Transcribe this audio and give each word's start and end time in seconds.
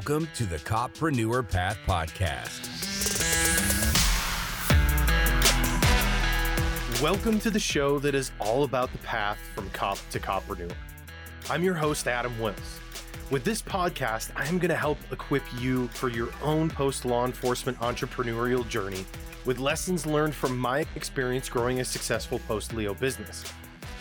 Welcome 0.00 0.28
to 0.36 0.46
the 0.46 0.56
Coppreneur 0.56 1.46
Path 1.46 1.76
Podcast. 1.86 2.62
Welcome 7.02 7.38
to 7.40 7.50
the 7.50 7.60
show 7.60 7.98
that 7.98 8.14
is 8.14 8.32
all 8.40 8.64
about 8.64 8.90
the 8.92 8.98
path 8.98 9.36
from 9.54 9.68
cop 9.70 9.98
to 10.12 10.18
coppreneur. 10.18 10.72
I'm 11.50 11.62
your 11.62 11.74
host, 11.74 12.08
Adam 12.08 12.32
Wills. 12.40 12.80
With 13.30 13.44
this 13.44 13.60
podcast, 13.60 14.30
I 14.36 14.46
am 14.46 14.58
going 14.58 14.70
to 14.70 14.74
help 14.74 14.96
equip 15.12 15.42
you 15.60 15.88
for 15.88 16.08
your 16.08 16.30
own 16.42 16.70
post 16.70 17.04
law 17.04 17.26
enforcement 17.26 17.78
entrepreneurial 17.80 18.66
journey 18.66 19.04
with 19.44 19.58
lessons 19.58 20.06
learned 20.06 20.34
from 20.34 20.56
my 20.56 20.86
experience 20.96 21.50
growing 21.50 21.80
a 21.80 21.84
successful 21.84 22.38
post 22.48 22.72
Leo 22.72 22.94
business. 22.94 23.44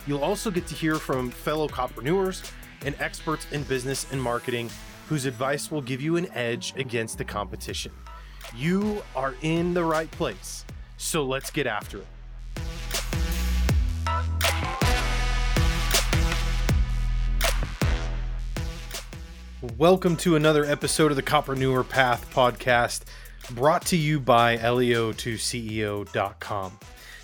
You'll 0.08 0.24
also 0.24 0.50
get 0.50 0.66
to 0.68 0.76
hear 0.76 0.96
from 0.96 1.30
fellow 1.30 1.68
coppreneurs 1.68 2.50
and 2.86 2.96
experts 3.00 3.48
in 3.52 3.64
business 3.64 4.10
and 4.14 4.24
marketing 4.24 4.70
whose 5.10 5.26
advice 5.26 5.70
will 5.72 5.82
give 5.82 6.00
you 6.00 6.16
an 6.18 6.28
edge 6.36 6.72
against 6.78 7.18
the 7.18 7.26
competition. 7.26 7.92
You 8.56 9.02
are 9.16 9.34
in 9.42 9.74
the 9.74 9.84
right 9.84 10.12
place, 10.12 10.64
so 10.98 11.26
let's 11.26 11.50
get 11.50 11.66
after 11.66 11.98
it. 11.98 12.06
Welcome 19.78 20.16
to 20.18 20.36
another 20.36 20.64
episode 20.64 21.10
of 21.10 21.16
the 21.16 21.24
Coppreneur 21.24 21.90
Path 21.90 22.32
podcast 22.32 23.06
brought 23.56 23.88
to 23.88 23.98
you 23.98 24.20
by 24.20 24.58
leo2ceo.com. 24.58 26.80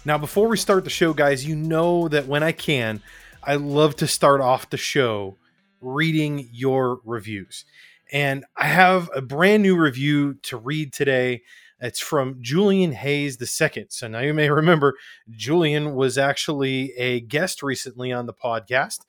Now, 0.05 0.17
before 0.17 0.47
we 0.47 0.57
start 0.57 0.85
the 0.85 0.89
show, 0.89 1.13
guys, 1.13 1.45
you 1.45 1.55
know 1.55 2.07
that 2.07 2.25
when 2.25 2.41
I 2.41 2.51
can, 2.51 3.03
I 3.43 3.57
love 3.57 3.95
to 3.97 4.07
start 4.07 4.41
off 4.41 4.71
the 4.71 4.77
show 4.77 5.37
reading 5.85 6.49
your 6.51 6.99
reviews. 7.05 7.63
And 8.11 8.43
I 8.57 8.65
have 8.65 9.09
a 9.15 9.21
brand 9.21 9.63
new 9.63 9.77
review 9.77 10.35
to 10.43 10.57
read 10.57 10.91
today. 10.91 11.43
It's 11.79 11.99
from 11.99 12.37
Julian 12.41 12.91
Hayes 12.91 13.37
II. 13.39 13.85
So 13.89 14.07
now 14.07 14.19
you 14.19 14.33
may 14.33 14.49
remember 14.49 14.95
Julian 15.29 15.93
was 15.95 16.17
actually 16.17 16.93
a 16.93 17.21
guest 17.21 17.61
recently 17.61 18.11
on 18.11 18.25
the 18.25 18.33
podcast. 18.33 19.01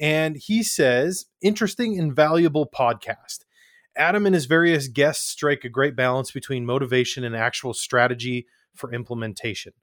And 0.00 0.36
he 0.36 0.62
says, 0.62 1.26
interesting 1.42 1.98
and 1.98 2.14
valuable 2.14 2.66
podcast. 2.66 3.40
Adam 3.94 4.24
and 4.24 4.34
his 4.34 4.46
various 4.46 4.88
guests 4.88 5.28
strike 5.28 5.64
a 5.64 5.68
great 5.68 5.94
balance 5.94 6.30
between 6.30 6.64
motivation 6.64 7.24
and 7.24 7.36
actual 7.36 7.74
strategy 7.74 8.46
for 8.74 8.92
implementation. 8.92 9.74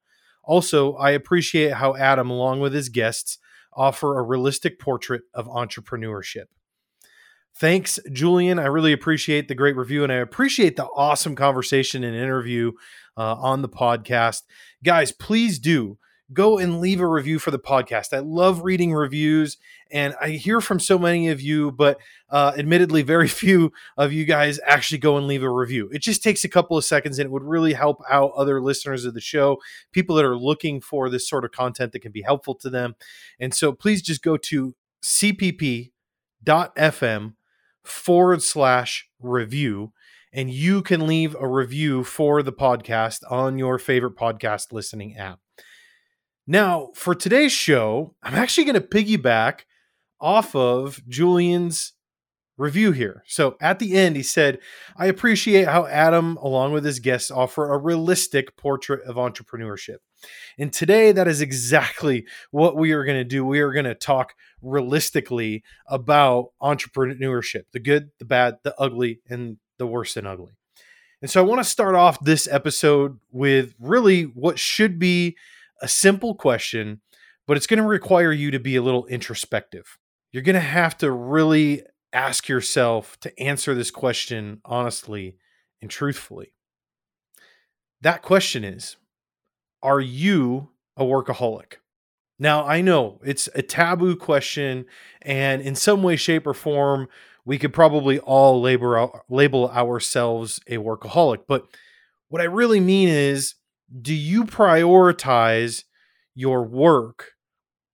Also, 0.43 0.95
I 0.95 1.11
appreciate 1.11 1.73
how 1.73 1.95
Adam, 1.95 2.31
along 2.31 2.59
with 2.59 2.73
his 2.73 2.89
guests, 2.89 3.37
offer 3.73 4.17
a 4.17 4.23
realistic 4.23 4.79
portrait 4.79 5.21
of 5.33 5.47
entrepreneurship. 5.47 6.45
Thanks, 7.57 7.99
Julian. 8.11 8.59
I 8.59 8.65
really 8.65 8.93
appreciate 8.93 9.47
the 9.47 9.55
great 9.55 9.75
review 9.75 10.03
and 10.03 10.13
I 10.13 10.17
appreciate 10.17 10.75
the 10.75 10.85
awesome 10.85 11.35
conversation 11.35 12.03
and 12.03 12.15
interview 12.15 12.71
uh, 13.17 13.35
on 13.35 13.61
the 13.61 13.69
podcast. 13.69 14.43
Guys, 14.83 15.11
please 15.11 15.59
do 15.59 15.97
go 16.31 16.57
and 16.59 16.79
leave 16.79 16.99
a 16.99 17.07
review 17.07 17.39
for 17.39 17.51
the 17.51 17.59
podcast. 17.59 18.15
I 18.15 18.19
love 18.19 18.63
reading 18.63 18.93
reviews 18.93 19.57
and 19.91 20.13
I 20.21 20.29
hear 20.29 20.61
from 20.61 20.79
so 20.79 20.99
many 20.99 21.29
of 21.29 21.41
you, 21.41 21.71
but 21.71 21.97
uh, 22.29 22.53
admittedly, 22.57 23.01
very 23.01 23.27
few 23.39 23.71
of 23.97 24.13
you 24.13 24.25
guys 24.25 24.59
actually 24.65 24.99
go 24.99 25.17
and 25.17 25.27
leave 25.27 25.43
a 25.43 25.49
review. 25.49 25.89
It 25.91 26.01
just 26.01 26.23
takes 26.23 26.43
a 26.43 26.49
couple 26.49 26.77
of 26.77 26.85
seconds 26.85 27.17
and 27.17 27.25
it 27.25 27.31
would 27.31 27.43
really 27.43 27.73
help 27.73 28.01
out 28.09 28.31
other 28.35 28.61
listeners 28.61 29.05
of 29.05 29.13
the 29.13 29.21
show, 29.21 29.57
people 29.91 30.15
that 30.15 30.25
are 30.25 30.37
looking 30.37 30.81
for 30.81 31.09
this 31.09 31.27
sort 31.27 31.45
of 31.45 31.51
content 31.51 31.91
that 31.93 32.01
can 32.01 32.11
be 32.11 32.21
helpful 32.21 32.55
to 32.55 32.69
them. 32.69 32.95
And 33.39 33.53
so 33.53 33.71
please 33.71 34.01
just 34.01 34.21
go 34.21 34.37
to 34.37 34.75
cpp.fm 35.03 35.91
forward 37.83 38.43
slash 38.43 39.09
review 39.19 39.93
and 40.31 40.51
you 40.51 40.83
can 40.83 41.07
leave 41.07 41.35
a 41.39 41.47
review 41.47 42.03
for 42.03 42.43
the 42.43 42.53
podcast 42.53 43.23
on 43.31 43.57
your 43.57 43.79
favorite 43.79 44.15
podcast 44.15 44.71
listening 44.71 45.17
app. 45.17 45.39
Now, 46.51 46.89
for 46.95 47.13
today's 47.13 47.51
show, 47.51 48.15
I'm 48.23 48.33
actually 48.33 48.63
going 48.63 48.73
to 48.73 48.81
piggyback 48.81 49.65
off 50.19 50.55
of 50.55 50.99
Julian's 51.07 51.93
review 52.57 52.91
here. 52.91 53.23
So 53.27 53.55
at 53.61 53.77
the 53.77 53.93
end, 53.93 54.15
he 54.15 54.23
said, 54.23 54.57
I 54.97 55.05
appreciate 55.05 55.67
how 55.67 55.85
Adam, 55.85 56.37
along 56.37 56.73
with 56.73 56.85
his 56.85 56.97
guests, 56.97 57.29
offer 57.29 57.71
a 57.71 57.77
realistic 57.77 58.57
portrait 58.57 59.03
of 59.03 59.15
entrepreneurship. 59.15 59.97
And 60.57 60.73
today, 60.73 61.11
that 61.11 61.27
is 61.27 61.39
exactly 61.39 62.25
what 62.49 62.75
we 62.75 62.93
are 62.93 63.05
going 63.05 63.19
to 63.19 63.23
do. 63.23 63.45
We 63.45 63.59
are 63.59 63.71
going 63.71 63.85
to 63.85 63.93
talk 63.93 64.33
realistically 64.59 65.63
about 65.85 66.47
entrepreneurship 66.59 67.65
the 67.73 67.79
good, 67.79 68.09
the 68.17 68.25
bad, 68.25 68.57
the 68.63 68.73
ugly, 68.79 69.19
and 69.29 69.57
the 69.77 69.85
worse 69.85 70.15
than 70.15 70.25
ugly. 70.25 70.53
And 71.21 71.29
so 71.29 71.39
I 71.39 71.45
want 71.45 71.59
to 71.59 71.69
start 71.69 71.93
off 71.93 72.19
this 72.21 72.47
episode 72.47 73.19
with 73.31 73.75
really 73.79 74.23
what 74.23 74.57
should 74.57 74.97
be 74.97 75.37
a 75.81 75.87
simple 75.87 76.35
question, 76.35 77.01
but 77.47 77.57
it's 77.57 77.67
going 77.67 77.81
to 77.81 77.87
require 77.87 78.31
you 78.31 78.51
to 78.51 78.59
be 78.59 78.75
a 78.75 78.81
little 78.81 79.05
introspective. 79.07 79.97
You're 80.31 80.43
going 80.43 80.55
to 80.55 80.59
have 80.59 80.97
to 80.99 81.11
really 81.11 81.83
ask 82.13 82.47
yourself 82.47 83.19
to 83.21 83.39
answer 83.39 83.73
this 83.73 83.91
question 83.91 84.61
honestly 84.65 85.37
and 85.81 85.89
truthfully. 85.89 86.53
That 88.01 88.21
question 88.21 88.63
is 88.63 88.97
Are 89.81 90.01
you 90.01 90.69
a 90.95 91.03
workaholic? 91.03 91.75
Now, 92.37 92.65
I 92.65 92.81
know 92.81 93.19
it's 93.23 93.49
a 93.53 93.61
taboo 93.61 94.15
question, 94.15 94.85
and 95.21 95.61
in 95.61 95.75
some 95.75 96.03
way, 96.03 96.15
shape, 96.15 96.47
or 96.47 96.53
form, 96.53 97.09
we 97.43 97.57
could 97.57 97.73
probably 97.73 98.19
all 98.19 98.61
label, 98.61 99.69
ourselves 99.69 100.61
a 100.67 100.77
workaholic. 100.77 101.39
But 101.47 101.65
what 102.29 102.41
I 102.41 102.45
really 102.45 102.79
mean 102.79 103.09
is 103.09 103.55
do 104.01 104.13
you 104.13 104.45
prioritize 104.45 105.83
your 106.35 106.63
work 106.63 107.31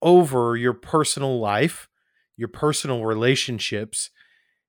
over 0.02 0.56
your 0.56 0.74
personal 0.74 1.40
life, 1.40 1.88
your 2.38 2.48
personal 2.48 3.06
relationships, 3.06 4.10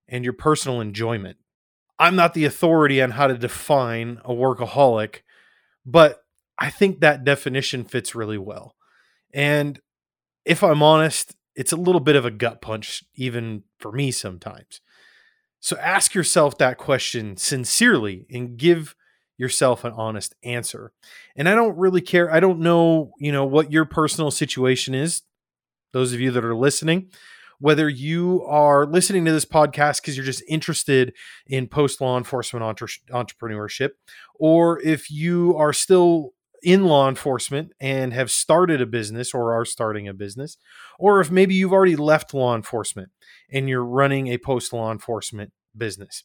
and 0.09 0.25
your 0.25 0.32
personal 0.32 0.81
enjoyment? 0.81 1.36
I'm 1.98 2.16
not 2.16 2.34
the 2.34 2.44
authority 2.44 3.00
on 3.00 3.12
how 3.12 3.26
to 3.26 3.38
define 3.38 4.20
a 4.25 4.31
workaholic, 4.31 5.20
but 5.84 6.22
I 6.59 6.70
think 6.70 7.00
that 7.00 7.25
definition 7.25 7.84
fits 7.84 8.15
really 8.15 8.38
well. 8.38 8.76
And 9.32 9.81
if 10.44 10.62
I'm 10.62 10.82
honest, 10.82 11.34
it's 11.54 11.72
a 11.72 11.76
little 11.76 12.00
bit 12.00 12.16
of 12.16 12.25
a 12.25 12.31
gut 12.31 12.60
punch, 12.60 13.03
even 13.15 13.65
for 13.78 13.92
me 13.92 14.10
sometimes. 14.10 14.81
So 15.59 15.76
ask 15.78 16.15
yourself 16.15 16.59
that 16.59 16.78
question 16.78 17.36
sincerely 17.36 18.26
and 18.31 18.56
give 18.56 18.94
yourself 19.38 19.84
an 19.84 19.92
honest 19.92 20.34
answer. 20.42 20.92
And 21.36 21.48
I 21.48 21.54
don't 21.54 21.76
really 21.76 22.00
care. 22.00 22.32
I 22.32 22.41
don't 22.41 22.60
know, 22.60 23.12
you 23.19 23.32
know, 23.32 23.44
what 23.44 23.70
your 23.72 23.84
personal 23.84 24.30
situation 24.30 24.94
is. 24.94 25.22
Those 25.92 26.12
of 26.12 26.20
you 26.20 26.30
that 26.32 26.44
are 26.44 26.56
listening, 26.56 27.10
whether 27.58 27.88
you 27.88 28.42
are 28.47 28.86
listening 28.86 29.24
to 29.24 29.32
this 29.32 29.44
podcast 29.44 30.02
because 30.02 30.16
you're 30.16 30.26
just 30.26 30.42
interested 30.48 31.14
in 31.47 31.69
post 31.69 32.00
law 32.00 32.19
enforcement 32.19 32.62
entre- 32.62 32.88
entrepreneurship, 33.10 33.91
or 34.34 34.80
if 34.82 35.10
you 35.10 35.56
are 35.56 35.72
still 35.72 36.32
in 36.62 36.84
law 36.84 37.08
enforcement 37.08 37.72
and 37.80 38.12
have 38.12 38.30
started 38.30 38.80
a 38.80 38.86
business 38.86 39.32
or 39.32 39.54
are 39.54 39.64
starting 39.64 40.08
a 40.08 40.14
business, 40.14 40.56
or 40.98 41.20
if 41.20 41.30
maybe 41.30 41.54
you've 41.54 41.72
already 41.72 41.97
left 41.97 42.34
law 42.34 42.54
enforcement 42.54 43.10
and 43.50 43.68
you're 43.68 43.84
running 43.84 44.28
a 44.28 44.38
post 44.38 44.72
law 44.72 44.91
enforcement 44.91 45.53
business 45.76 46.24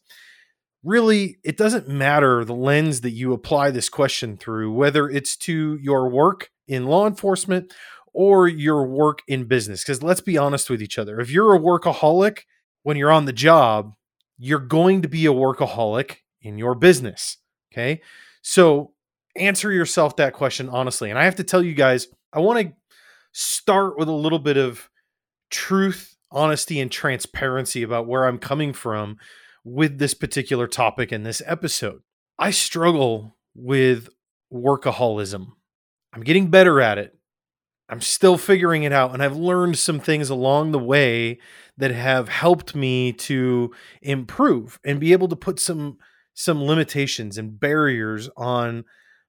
really 0.83 1.37
it 1.43 1.57
doesn't 1.57 1.87
matter 1.87 2.43
the 2.43 2.55
lens 2.55 3.01
that 3.01 3.11
you 3.11 3.33
apply 3.33 3.71
this 3.71 3.89
question 3.89 4.37
through 4.37 4.71
whether 4.71 5.09
it's 5.09 5.35
to 5.35 5.77
your 5.81 6.09
work 6.09 6.49
in 6.67 6.85
law 6.85 7.05
enforcement 7.05 7.71
or 8.13 8.47
your 8.47 8.85
work 8.85 9.19
in 9.27 9.45
business 9.45 9.83
because 9.83 10.01
let's 10.01 10.21
be 10.21 10.37
honest 10.37 10.69
with 10.69 10.81
each 10.81 10.97
other. 10.97 11.19
If 11.19 11.29
you're 11.31 11.55
a 11.55 11.59
workaholic 11.59 12.39
when 12.83 12.97
you're 12.97 13.11
on 13.11 13.25
the 13.25 13.33
job 13.33 13.93
you're 14.37 14.59
going 14.59 15.03
to 15.03 15.07
be 15.07 15.27
a 15.27 15.33
workaholic 15.33 16.17
in 16.41 16.57
your 16.57 16.73
business 16.73 17.37
okay? 17.71 18.01
So 18.41 18.93
answer 19.35 19.71
yourself 19.71 20.15
that 20.15 20.33
question 20.33 20.67
honestly. 20.67 21.09
And 21.09 21.19
i 21.19 21.25
have 21.25 21.35
to 21.35 21.43
tell 21.43 21.63
you 21.63 21.73
guys 21.73 22.07
i 22.33 22.39
want 22.39 22.59
to 22.59 22.73
start 23.33 23.97
with 23.97 24.09
a 24.09 24.13
little 24.13 24.39
bit 24.39 24.57
of 24.57 24.89
truth 25.51 26.17
honesty 26.31 26.79
and 26.79 26.91
transparency 26.91 27.83
about 27.83 28.07
where 28.07 28.25
i'm 28.25 28.37
coming 28.39 28.73
from 28.73 29.17
with 29.63 29.99
this 29.99 30.13
particular 30.13 30.67
topic 30.67 31.11
in 31.11 31.23
this 31.23 31.41
episode. 31.45 32.01
I 32.39 32.51
struggle 32.51 33.37
with 33.55 34.09
workaholism. 34.51 35.47
I'm 36.13 36.23
getting 36.23 36.49
better 36.49 36.81
at 36.81 36.97
it. 36.97 37.15
I'm 37.89 38.01
still 38.01 38.37
figuring 38.37 38.83
it 38.83 38.93
out. 38.93 39.13
And 39.13 39.21
I've 39.21 39.35
learned 39.35 39.77
some 39.77 39.99
things 39.99 40.29
along 40.29 40.71
the 40.71 40.79
way 40.79 41.39
that 41.77 41.91
have 41.91 42.29
helped 42.29 42.73
me 42.73 43.11
to 43.13 43.71
improve 44.01 44.79
and 44.85 44.99
be 44.99 45.11
able 45.11 45.27
to 45.27 45.35
put 45.35 45.59
some 45.59 45.97
some 46.33 46.63
limitations 46.63 47.37
and 47.37 47.59
barriers 47.59 48.29
on 48.37 48.85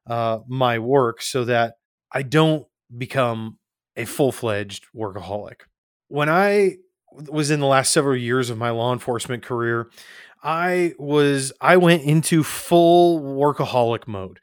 uh, 0.06 0.38
my 0.46 0.78
work 0.78 1.20
so 1.20 1.44
that 1.44 1.74
I 2.12 2.22
don't 2.22 2.64
become 2.96 3.58
a 3.96 4.04
full 4.04 4.30
fledged 4.30 4.86
workaholic. 4.94 5.62
When 6.08 6.28
I 6.28 6.76
was 7.30 7.50
in 7.50 7.60
the 7.60 7.66
last 7.66 7.92
several 7.92 8.16
years 8.16 8.50
of 8.50 8.58
my 8.58 8.70
law 8.70 8.92
enforcement 8.92 9.42
career, 9.42 9.90
I 10.42 10.94
was 10.98 11.52
I 11.60 11.76
went 11.76 12.02
into 12.02 12.42
full 12.42 13.20
workaholic 13.20 14.06
mode. 14.06 14.40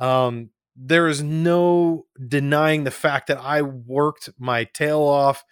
Um, 0.00 0.50
there 0.76 1.08
is 1.08 1.22
no 1.22 2.06
denying 2.26 2.84
the 2.84 2.90
fact 2.90 3.28
that 3.28 3.38
I 3.38 3.62
worked 3.62 4.30
my 4.38 4.64
tail 4.64 5.00
off. 5.00 5.44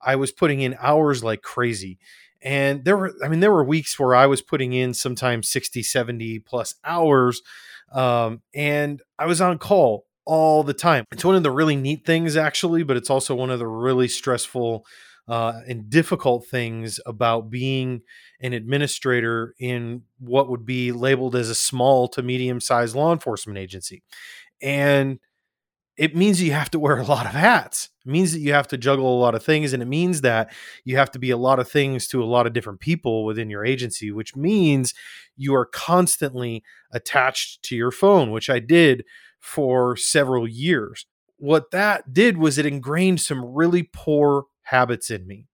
I 0.00 0.16
was 0.16 0.32
putting 0.32 0.60
in 0.60 0.76
hours 0.80 1.22
like 1.22 1.42
crazy. 1.42 1.98
And 2.42 2.84
there 2.86 2.96
were, 2.96 3.12
I 3.22 3.28
mean, 3.28 3.40
there 3.40 3.52
were 3.52 3.64
weeks 3.64 3.98
where 3.98 4.14
I 4.14 4.26
was 4.26 4.40
putting 4.40 4.72
in 4.72 4.94
sometimes 4.94 5.48
60, 5.50 5.82
70 5.82 6.38
plus 6.38 6.74
hours. 6.84 7.42
Um, 7.92 8.40
and 8.54 9.02
I 9.18 9.26
was 9.26 9.42
on 9.42 9.58
call 9.58 10.06
all 10.24 10.62
the 10.62 10.72
time. 10.72 11.04
It's 11.12 11.24
one 11.24 11.34
of 11.34 11.42
the 11.42 11.50
really 11.50 11.76
neat 11.76 12.06
things, 12.06 12.36
actually, 12.36 12.82
but 12.82 12.96
it's 12.96 13.10
also 13.10 13.34
one 13.34 13.50
of 13.50 13.58
the 13.58 13.66
really 13.66 14.08
stressful 14.08 14.86
uh, 15.30 15.60
and 15.68 15.88
difficult 15.88 16.44
things 16.44 16.98
about 17.06 17.50
being 17.50 18.02
an 18.40 18.52
administrator 18.52 19.54
in 19.60 20.02
what 20.18 20.50
would 20.50 20.66
be 20.66 20.90
labeled 20.90 21.36
as 21.36 21.48
a 21.48 21.54
small 21.54 22.08
to 22.08 22.20
medium 22.20 22.60
sized 22.60 22.96
law 22.96 23.12
enforcement 23.12 23.56
agency. 23.56 24.02
And 24.60 25.20
it 25.96 26.16
means 26.16 26.42
you 26.42 26.50
have 26.50 26.70
to 26.72 26.80
wear 26.80 26.98
a 26.98 27.04
lot 27.04 27.26
of 27.26 27.32
hats. 27.32 27.90
It 28.04 28.10
means 28.10 28.32
that 28.32 28.40
you 28.40 28.52
have 28.54 28.66
to 28.68 28.76
juggle 28.76 29.16
a 29.16 29.20
lot 29.20 29.36
of 29.36 29.44
things. 29.44 29.72
And 29.72 29.80
it 29.80 29.86
means 29.86 30.22
that 30.22 30.52
you 30.84 30.96
have 30.96 31.12
to 31.12 31.20
be 31.20 31.30
a 31.30 31.36
lot 31.36 31.60
of 31.60 31.70
things 31.70 32.08
to 32.08 32.20
a 32.20 32.26
lot 32.26 32.48
of 32.48 32.52
different 32.52 32.80
people 32.80 33.24
within 33.24 33.48
your 33.48 33.64
agency, 33.64 34.10
which 34.10 34.34
means 34.34 34.94
you 35.36 35.54
are 35.54 35.66
constantly 35.66 36.64
attached 36.90 37.62
to 37.64 37.76
your 37.76 37.92
phone, 37.92 38.32
which 38.32 38.50
I 38.50 38.58
did 38.58 39.04
for 39.38 39.96
several 39.96 40.48
years. 40.48 41.06
What 41.36 41.70
that 41.70 42.12
did 42.12 42.36
was 42.36 42.58
it 42.58 42.66
ingrained 42.66 43.20
some 43.20 43.44
really 43.44 43.84
poor 43.92 44.46
habits 44.70 45.10
in 45.10 45.26
me. 45.26 45.46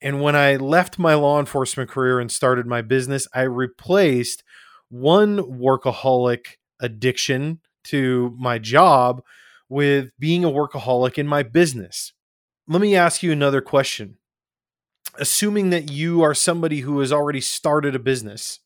And 0.00 0.20
when 0.20 0.36
I 0.36 0.56
left 0.56 0.98
my 0.98 1.14
law 1.14 1.40
enforcement 1.40 1.90
career 1.90 2.20
and 2.20 2.30
started 2.30 2.66
my 2.66 2.82
business, 2.82 3.26
I 3.34 3.42
replaced 3.42 4.44
one 4.88 5.38
workaholic 5.38 6.56
addiction 6.80 7.60
to 7.84 8.34
my 8.38 8.58
job 8.58 9.22
with 9.68 10.10
being 10.18 10.44
a 10.44 10.50
workaholic 10.50 11.18
in 11.18 11.26
my 11.26 11.42
business. 11.42 12.12
Let 12.68 12.80
me 12.80 12.96
ask 12.96 13.22
you 13.22 13.32
another 13.32 13.60
question. 13.60 14.16
Assuming 15.18 15.70
that 15.70 15.90
you 15.90 16.22
are 16.22 16.34
somebody 16.34 16.80
who 16.80 17.00
has 17.00 17.12
already 17.12 17.40
started 17.40 17.94
a 17.94 17.98
business, 17.98 18.60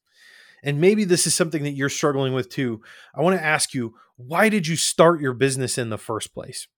and 0.62 0.80
maybe 0.80 1.04
this 1.04 1.26
is 1.26 1.34
something 1.34 1.62
that 1.62 1.72
you're 1.72 1.88
struggling 1.88 2.34
with 2.34 2.50
too, 2.50 2.82
I 3.14 3.22
want 3.22 3.36
to 3.38 3.44
ask 3.44 3.74
you 3.74 3.94
why 4.16 4.48
did 4.48 4.66
you 4.66 4.76
start 4.76 5.20
your 5.20 5.32
business 5.32 5.78
in 5.78 5.88
the 5.88 5.98
first 5.98 6.34
place? 6.34 6.68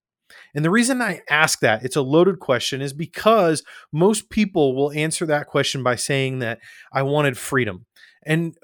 And 0.55 0.65
the 0.65 0.71
reason 0.71 1.03
I 1.03 1.21
ask 1.29 1.61
that, 1.61 1.85
it's 1.85 1.97
a 1.97 2.03
loaded 2.03 2.39
question, 2.39 2.81
is 2.81 2.93
because 2.93 3.63
most 3.93 4.31
people 4.31 4.75
will 4.75 4.93
answer 4.93 5.27
that 5.27 5.47
question 5.47 5.83
by 5.83 5.97
saying 5.97 6.41
that 6.41 6.61
I 6.93 7.03
wanted 7.03 7.37
freedom. 7.39 7.87
And 8.27 8.57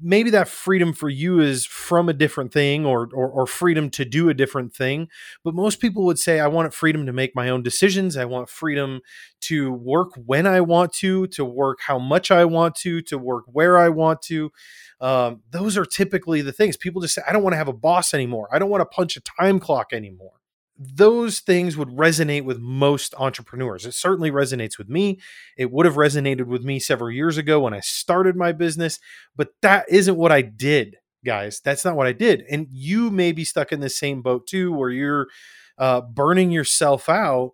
maybe 0.00 0.30
that 0.30 0.48
freedom 0.48 0.92
for 0.92 1.08
you 1.08 1.40
is 1.40 1.64
from 1.64 2.08
a 2.08 2.12
different 2.12 2.52
thing 2.52 2.84
or, 2.84 3.08
or, 3.14 3.28
or 3.28 3.46
freedom 3.46 3.88
to 3.90 4.04
do 4.04 4.28
a 4.28 4.34
different 4.34 4.74
thing 4.74 5.08
but 5.44 5.54
most 5.54 5.80
people 5.80 6.04
would 6.04 6.18
say 6.18 6.40
i 6.40 6.46
want 6.46 6.74
freedom 6.74 7.06
to 7.06 7.12
make 7.12 7.34
my 7.34 7.48
own 7.48 7.62
decisions. 7.62 8.16
I 8.16 8.26
want 8.26 8.48
freedom 8.48 9.00
to 9.42 9.72
work 9.72 10.10
when 10.26 10.46
i 10.46 10.60
want 10.60 10.92
to 10.94 11.26
to 11.28 11.44
work 11.44 11.78
how 11.86 11.98
much 11.98 12.30
i 12.30 12.44
want 12.44 12.74
to 12.76 13.00
to 13.02 13.18
work 13.18 13.44
where 13.46 13.78
i 13.78 13.88
want 13.88 14.22
to. 14.22 14.50
Um, 15.00 15.42
those 15.50 15.76
are 15.76 15.84
typically 15.84 16.42
the 16.42 16.52
things. 16.52 16.76
People 16.76 17.00
just 17.00 17.14
say 17.14 17.22
i 17.26 17.32
don't 17.32 17.42
want 17.42 17.54
to 17.54 17.58
have 17.58 17.68
a 17.68 17.72
boss 17.72 18.12
anymore. 18.12 18.48
I 18.52 18.58
don't 18.58 18.70
want 18.70 18.82
to 18.82 18.86
punch 18.86 19.16
a 19.16 19.20
time 19.20 19.58
clock 19.58 19.92
anymore 19.92 20.37
those 20.78 21.40
things 21.40 21.76
would 21.76 21.88
resonate 21.88 22.44
with 22.44 22.60
most 22.60 23.14
entrepreneurs. 23.18 23.84
It 23.84 23.94
certainly 23.94 24.30
resonates 24.30 24.78
with 24.78 24.88
me. 24.88 25.20
It 25.56 25.72
would 25.72 25.86
have 25.86 25.96
resonated 25.96 26.46
with 26.46 26.62
me 26.62 26.78
several 26.78 27.10
years 27.10 27.36
ago 27.36 27.60
when 27.60 27.74
I 27.74 27.80
started 27.80 28.36
my 28.36 28.52
business, 28.52 29.00
but 29.34 29.50
that 29.62 29.86
isn't 29.88 30.16
what 30.16 30.30
I 30.30 30.42
did, 30.42 30.96
guys. 31.24 31.60
That's 31.64 31.84
not 31.84 31.96
what 31.96 32.06
I 32.06 32.12
did. 32.12 32.44
And 32.48 32.68
you 32.70 33.10
may 33.10 33.32
be 33.32 33.44
stuck 33.44 33.72
in 33.72 33.80
the 33.80 33.90
same 33.90 34.22
boat 34.22 34.46
too, 34.46 34.72
where 34.72 34.90
you're 34.90 35.26
uh, 35.78 36.00
burning 36.00 36.50
yourself 36.50 37.08
out 37.08 37.52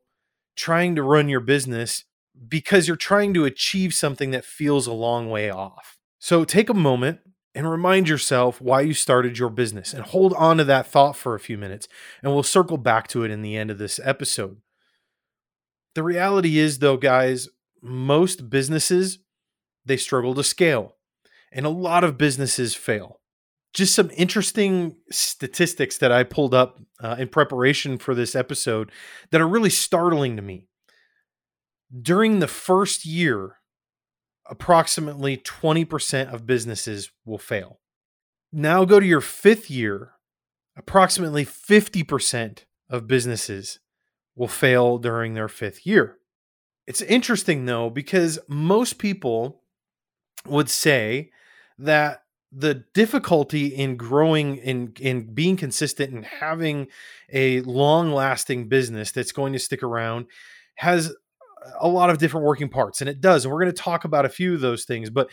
trying 0.57 0.95
to 0.97 1.03
run 1.03 1.29
your 1.29 1.41
business 1.41 2.05
because 2.49 2.87
you're 2.87 2.97
trying 2.97 3.35
to 3.35 3.45
achieve 3.45 3.95
something 3.95 4.31
that 4.31 4.45
feels 4.45 4.87
a 4.87 4.93
long 4.93 5.31
way 5.31 5.51
off. 5.51 5.99
So 6.19 6.45
take 6.45 6.69
a 6.69 6.75
moment 6.75 7.21
and 7.55 7.71
remind 7.71 8.09
yourself 8.09 8.61
why 8.61 8.81
you 8.81 8.95
started 8.95 9.39
your 9.39 9.51
business 9.51 9.95
and 9.95 10.05
hold 10.05 10.33
on 10.35 10.57
to 10.57 10.65
that 10.65 10.87
thought 10.87 11.17
for 11.17 11.35
a 11.35 11.41
few 11.41 11.57
minutes. 11.57 11.87
And 12.23 12.33
we'll 12.33 12.43
circle 12.43 12.77
back 12.77 13.07
to 13.09 13.23
it 13.23 13.31
in 13.31 13.43
the 13.43 13.57
end 13.57 13.71
of 13.71 13.79
this 13.79 14.01
episode. 14.03 14.57
The 15.95 16.03
reality 16.03 16.59
is, 16.59 16.81
though, 16.81 16.97
guys, 16.97 17.49
most 17.81 18.51
businesses 18.51 19.21
they 19.85 19.97
struggle 19.97 20.35
to 20.35 20.43
scale, 20.43 20.97
and 21.53 21.67
a 21.67 21.71
lot 21.71 22.05
of 22.05 22.19
businesses 22.19 22.75
fail. 22.75 23.21
Just 23.73 23.95
some 23.95 24.11
interesting 24.17 24.97
statistics 25.11 25.99
that 25.99 26.11
I 26.11 26.23
pulled 26.25 26.55
up 26.55 26.81
uh, 27.01 27.17
in 27.19 27.29
preparation 27.29 27.99
for 27.99 28.15
this 28.15 28.35
episode 28.35 28.91
that 29.31 29.41
are 29.41 29.49
really 29.49 29.71
startling 29.71 30.37
to 30.37 30.43
me. 30.43 30.67
During 32.01 32.39
the 32.39 32.49
first 32.49 33.05
year 33.05 33.57
approximately 34.47 35.37
20% 35.37 36.33
of 36.33 36.47
businesses 36.47 37.11
will 37.25 37.39
fail. 37.39 37.81
Now 38.53 38.85
go 38.85 39.01
to 39.01 39.07
your 39.07 39.21
fifth 39.21 39.71
year, 39.71 40.13
approximately 40.77 41.45
50% 41.45 42.65
of 42.89 43.07
businesses 43.09 43.81
will 44.37 44.49
fail 44.49 44.99
during 44.99 45.35
their 45.35 45.49
fifth 45.49 45.87
year. 45.87 46.19
It's 46.87 47.03
interesting 47.03 47.65
though, 47.65 47.91
because 47.91 48.39
most 48.49 48.99
people 48.99 49.63
would 50.47 50.69
say 50.69 51.31
that 51.79 52.23
the 52.53 52.85
difficulty 52.95 53.67
in 53.67 53.97
growing 53.97 54.57
in 54.59 54.93
in 55.01 55.35
being 55.35 55.57
consistent 55.57 56.13
and 56.13 56.25
having 56.25 56.87
a 57.33 57.61
long 57.63 58.13
lasting 58.13 58.69
business 58.69 59.11
that's 59.11 59.33
going 59.33 59.53
to 59.53 59.59
stick 59.59 59.83
around 59.83 60.27
has 60.77 61.13
a 61.81 61.89
lot 61.89 62.11
of 62.11 62.19
different 62.19 62.47
working 62.47 62.69
parts, 62.69 63.01
and 63.01 63.09
it 63.09 63.21
does. 63.21 63.45
And 63.45 63.53
we're 63.53 63.61
going 63.61 63.75
to 63.75 63.83
talk 63.83 64.05
about 64.05 64.25
a 64.25 64.31
few 64.31 64.55
of 64.55 64.61
those 64.61 64.85
things, 64.85 65.11
but 65.11 65.31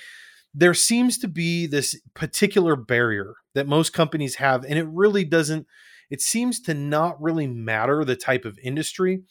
there 0.54 0.74
seems 0.74 1.18
to 1.20 1.28
be 1.28 1.66
this 1.66 2.00
particular 2.14 2.76
barrier 2.76 3.36
that 3.56 3.68
most 3.68 3.94
companies 3.94 4.36
have, 4.36 4.64
and 4.66 4.78
it 4.78 4.88
really 4.88 5.24
doesn't, 5.24 5.66
it 6.10 6.22
seems 6.22 6.60
to 6.62 6.74
not 6.74 7.22
really 7.22 7.48
matter 7.48 8.04
the 8.04 8.16
type 8.16 8.46
of 8.46 8.60
industry, 8.64 9.22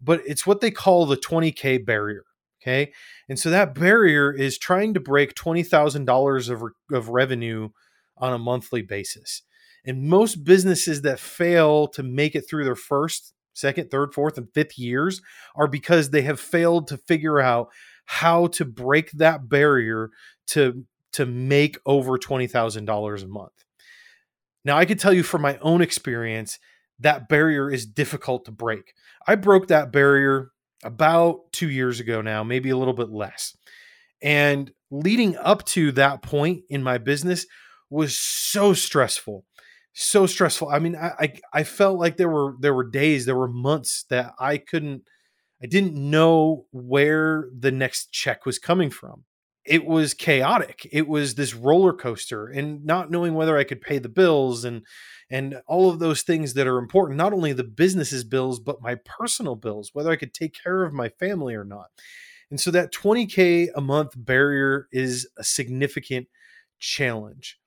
but 0.00 0.22
it's 0.26 0.46
what 0.46 0.60
they 0.60 0.70
call 0.70 1.04
the 1.06 1.16
20K 1.16 1.84
barrier. 1.84 2.24
Okay. 2.62 2.92
And 3.28 3.38
so 3.38 3.48
that 3.50 3.74
barrier 3.74 4.30
is 4.32 4.58
trying 4.58 4.92
to 4.94 5.00
break 5.00 5.34
$20,000 5.34 6.50
of, 6.50 6.62
of 6.92 7.08
revenue 7.08 7.70
on 8.18 8.34
a 8.34 8.38
monthly 8.38 8.82
basis. 8.82 9.42
And 9.84 10.08
most 10.08 10.44
businesses 10.44 11.00
that 11.02 11.18
fail 11.18 11.88
to 11.88 12.02
make 12.02 12.34
it 12.34 12.42
through 12.48 12.64
their 12.64 12.76
first 12.76 13.32
second, 13.52 13.90
third, 13.90 14.14
fourth, 14.14 14.38
and 14.38 14.52
fifth 14.52 14.78
years 14.78 15.20
are 15.56 15.66
because 15.66 16.10
they 16.10 16.22
have 16.22 16.40
failed 16.40 16.88
to 16.88 16.96
figure 16.96 17.40
out 17.40 17.68
how 18.06 18.46
to 18.48 18.64
break 18.64 19.10
that 19.12 19.48
barrier 19.48 20.10
to 20.48 20.84
to 21.12 21.26
make 21.26 21.78
over 21.86 22.16
$20,000 22.18 23.22
a 23.22 23.26
month. 23.26 23.52
Now, 24.64 24.76
I 24.76 24.84
can 24.84 24.98
tell 24.98 25.12
you 25.12 25.22
from 25.22 25.42
my 25.42 25.58
own 25.58 25.80
experience 25.80 26.58
that 27.00 27.28
barrier 27.28 27.70
is 27.70 27.86
difficult 27.86 28.44
to 28.44 28.52
break. 28.52 28.94
I 29.26 29.34
broke 29.34 29.68
that 29.68 29.90
barrier 29.90 30.52
about 30.84 31.52
2 31.52 31.68
years 31.68 31.98
ago 31.98 32.20
now, 32.20 32.44
maybe 32.44 32.70
a 32.70 32.76
little 32.76 32.94
bit 32.94 33.10
less. 33.10 33.56
And 34.22 34.70
leading 34.90 35.36
up 35.36 35.64
to 35.66 35.92
that 35.92 36.22
point 36.22 36.62
in 36.68 36.82
my 36.82 36.98
business 36.98 37.46
was 37.88 38.16
so 38.16 38.72
stressful 38.72 39.44
so 39.92 40.26
stressful. 40.26 40.68
I 40.68 40.78
mean, 40.78 40.96
I, 40.96 41.12
I, 41.18 41.32
I 41.52 41.62
felt 41.64 41.98
like 41.98 42.16
there 42.16 42.28
were 42.28 42.54
there 42.60 42.74
were 42.74 42.88
days, 42.88 43.26
there 43.26 43.36
were 43.36 43.48
months 43.48 44.04
that 44.10 44.34
I 44.38 44.58
couldn't 44.58 45.02
I 45.62 45.66
didn't 45.66 45.94
know 45.94 46.66
where 46.72 47.48
the 47.56 47.70
next 47.70 48.12
check 48.12 48.46
was 48.46 48.58
coming 48.58 48.90
from. 48.90 49.24
It 49.66 49.84
was 49.84 50.14
chaotic. 50.14 50.88
It 50.90 51.06
was 51.06 51.34
this 51.34 51.54
roller 51.54 51.92
coaster 51.92 52.46
and 52.46 52.84
not 52.84 53.10
knowing 53.10 53.34
whether 53.34 53.58
I 53.58 53.64
could 53.64 53.82
pay 53.82 53.98
the 53.98 54.08
bills 54.08 54.64
and 54.64 54.82
and 55.30 55.60
all 55.68 55.90
of 55.90 56.00
those 56.00 56.22
things 56.22 56.54
that 56.54 56.66
are 56.66 56.78
important, 56.78 57.16
not 57.18 57.32
only 57.32 57.52
the 57.52 57.62
business's 57.62 58.24
bills, 58.24 58.58
but 58.58 58.82
my 58.82 58.96
personal 59.04 59.54
bills, 59.54 59.90
whether 59.92 60.10
I 60.10 60.16
could 60.16 60.34
take 60.34 60.58
care 60.60 60.82
of 60.82 60.92
my 60.92 61.08
family 61.08 61.54
or 61.54 61.64
not. 61.64 61.86
And 62.50 62.58
so 62.58 62.72
that 62.72 62.92
20K 62.92 63.68
a 63.76 63.80
month 63.80 64.14
barrier 64.16 64.88
is 64.90 65.28
a 65.36 65.44
significant 65.44 66.26
challenge 66.80 67.59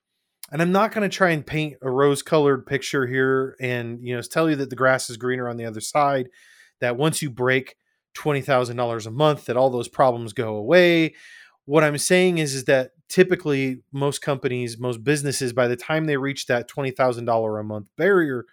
and 0.52 0.60
I'm 0.60 0.72
not 0.72 0.92
going 0.92 1.08
to 1.08 1.14
try 1.14 1.30
and 1.30 1.46
paint 1.46 1.76
a 1.82 1.90
rose 1.90 2.22
colored 2.22 2.66
picture 2.66 3.06
here 3.06 3.56
and 3.60 3.98
you 4.02 4.14
know 4.14 4.22
tell 4.22 4.48
you 4.48 4.56
that 4.56 4.70
the 4.70 4.76
grass 4.76 5.10
is 5.10 5.16
greener 5.16 5.48
on 5.48 5.56
the 5.56 5.64
other 5.64 5.80
side 5.80 6.28
that 6.80 6.96
once 6.96 7.22
you 7.22 7.30
break 7.30 7.76
$20,000 8.14 9.06
a 9.06 9.10
month 9.10 9.46
that 9.46 9.56
all 9.56 9.70
those 9.70 9.88
problems 9.88 10.32
go 10.32 10.54
away. 10.56 11.14
What 11.66 11.84
I'm 11.84 11.98
saying 11.98 12.38
is 12.38 12.54
is 12.54 12.64
that 12.64 12.90
typically 13.08 13.82
most 13.92 14.20
companies, 14.20 14.78
most 14.78 15.02
businesses 15.02 15.52
by 15.52 15.68
the 15.68 15.76
time 15.76 16.06
they 16.06 16.16
reach 16.16 16.46
that 16.46 16.70
$20,000 16.70 17.60
a 17.60 17.62
month 17.62 17.88
barrier, 17.96 18.44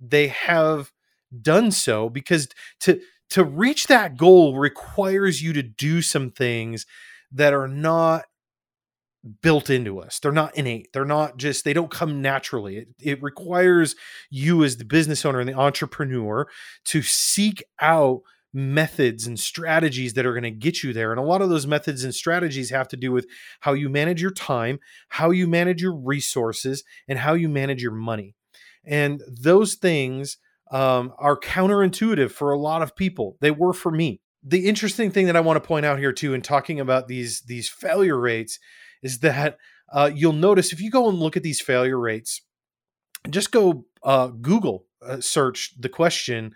they 0.00 0.28
have 0.28 0.92
done 1.40 1.70
so 1.70 2.08
because 2.08 2.48
to 2.80 3.00
to 3.30 3.42
reach 3.42 3.86
that 3.86 4.16
goal 4.16 4.56
requires 4.56 5.42
you 5.42 5.52
to 5.52 5.62
do 5.62 6.02
some 6.02 6.30
things 6.30 6.86
that 7.32 7.52
are 7.52 7.66
not 7.66 8.24
built 9.42 9.70
into 9.70 10.00
us. 10.00 10.18
They're 10.18 10.32
not 10.32 10.56
innate. 10.56 10.92
They're 10.92 11.04
not 11.04 11.38
just, 11.38 11.64
they 11.64 11.72
don't 11.72 11.90
come 11.90 12.20
naturally. 12.20 12.76
It, 12.76 12.88
it 13.00 13.22
requires 13.22 13.96
you 14.30 14.64
as 14.64 14.76
the 14.76 14.84
business 14.84 15.24
owner 15.24 15.40
and 15.40 15.48
the 15.48 15.58
entrepreneur 15.58 16.46
to 16.86 17.02
seek 17.02 17.64
out 17.80 18.20
methods 18.52 19.26
and 19.26 19.38
strategies 19.40 20.14
that 20.14 20.24
are 20.24 20.32
going 20.32 20.44
to 20.44 20.50
get 20.50 20.82
you 20.82 20.92
there. 20.92 21.10
And 21.10 21.18
a 21.18 21.24
lot 21.24 21.42
of 21.42 21.48
those 21.48 21.66
methods 21.66 22.04
and 22.04 22.14
strategies 22.14 22.70
have 22.70 22.86
to 22.88 22.96
do 22.96 23.10
with 23.10 23.26
how 23.60 23.72
you 23.72 23.88
manage 23.88 24.22
your 24.22 24.30
time, 24.30 24.78
how 25.08 25.30
you 25.30 25.48
manage 25.48 25.82
your 25.82 25.94
resources, 25.94 26.84
and 27.08 27.18
how 27.18 27.34
you 27.34 27.48
manage 27.48 27.82
your 27.82 27.92
money. 27.92 28.36
And 28.84 29.22
those 29.26 29.74
things 29.74 30.36
um, 30.70 31.12
are 31.18 31.38
counterintuitive 31.38 32.30
for 32.30 32.52
a 32.52 32.58
lot 32.58 32.82
of 32.82 32.94
people. 32.94 33.36
They 33.40 33.50
were 33.50 33.72
for 33.72 33.90
me. 33.90 34.20
The 34.42 34.68
interesting 34.68 35.10
thing 35.10 35.26
that 35.26 35.36
I 35.36 35.40
want 35.40 35.56
to 35.56 35.66
point 35.66 35.86
out 35.86 35.98
here 35.98 36.12
too, 36.12 36.34
in 36.34 36.42
talking 36.42 36.78
about 36.78 37.08
these 37.08 37.42
these 37.42 37.68
failure 37.68 38.20
rates, 38.20 38.58
is 39.04 39.20
that 39.20 39.58
uh, 39.92 40.10
you'll 40.12 40.32
notice 40.32 40.72
if 40.72 40.80
you 40.80 40.90
go 40.90 41.08
and 41.08 41.18
look 41.18 41.36
at 41.36 41.44
these 41.44 41.60
failure 41.60 41.98
rates, 41.98 42.40
just 43.30 43.52
go 43.52 43.84
uh, 44.02 44.28
Google 44.28 44.86
uh, 45.06 45.20
search 45.20 45.74
the 45.78 45.88
question 45.88 46.54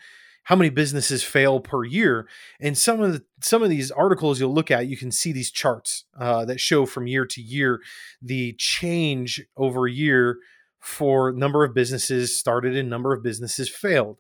how 0.49 0.57
many 0.57 0.71
businesses 0.71 1.23
fail 1.23 1.61
per 1.61 1.85
year? 1.85 2.27
And 2.59 2.77
some 2.77 3.03
of 3.03 3.13
the 3.13 3.23
some 3.43 3.63
of 3.63 3.69
these 3.69 3.91
articles 3.91 4.41
you'll 4.41 4.55
look 4.55 4.71
at 4.71 4.87
you 4.87 4.97
can 4.97 5.13
see 5.13 5.31
these 5.31 5.51
charts 5.51 6.05
uh, 6.19 6.47
that 6.47 6.59
show 6.59 6.87
from 6.87 7.07
year 7.07 7.27
to 7.27 7.43
year 7.43 7.81
the 8.23 8.55
change 8.59 9.45
over 9.59 9.87
year 9.87 10.39
for 10.81 11.33
number 11.33 11.65
of 11.65 11.75
businesses 11.75 12.39
started 12.39 12.75
and 12.75 12.89
number 12.89 13.13
of 13.13 13.23
businesses 13.23 13.69
failed 13.69 14.17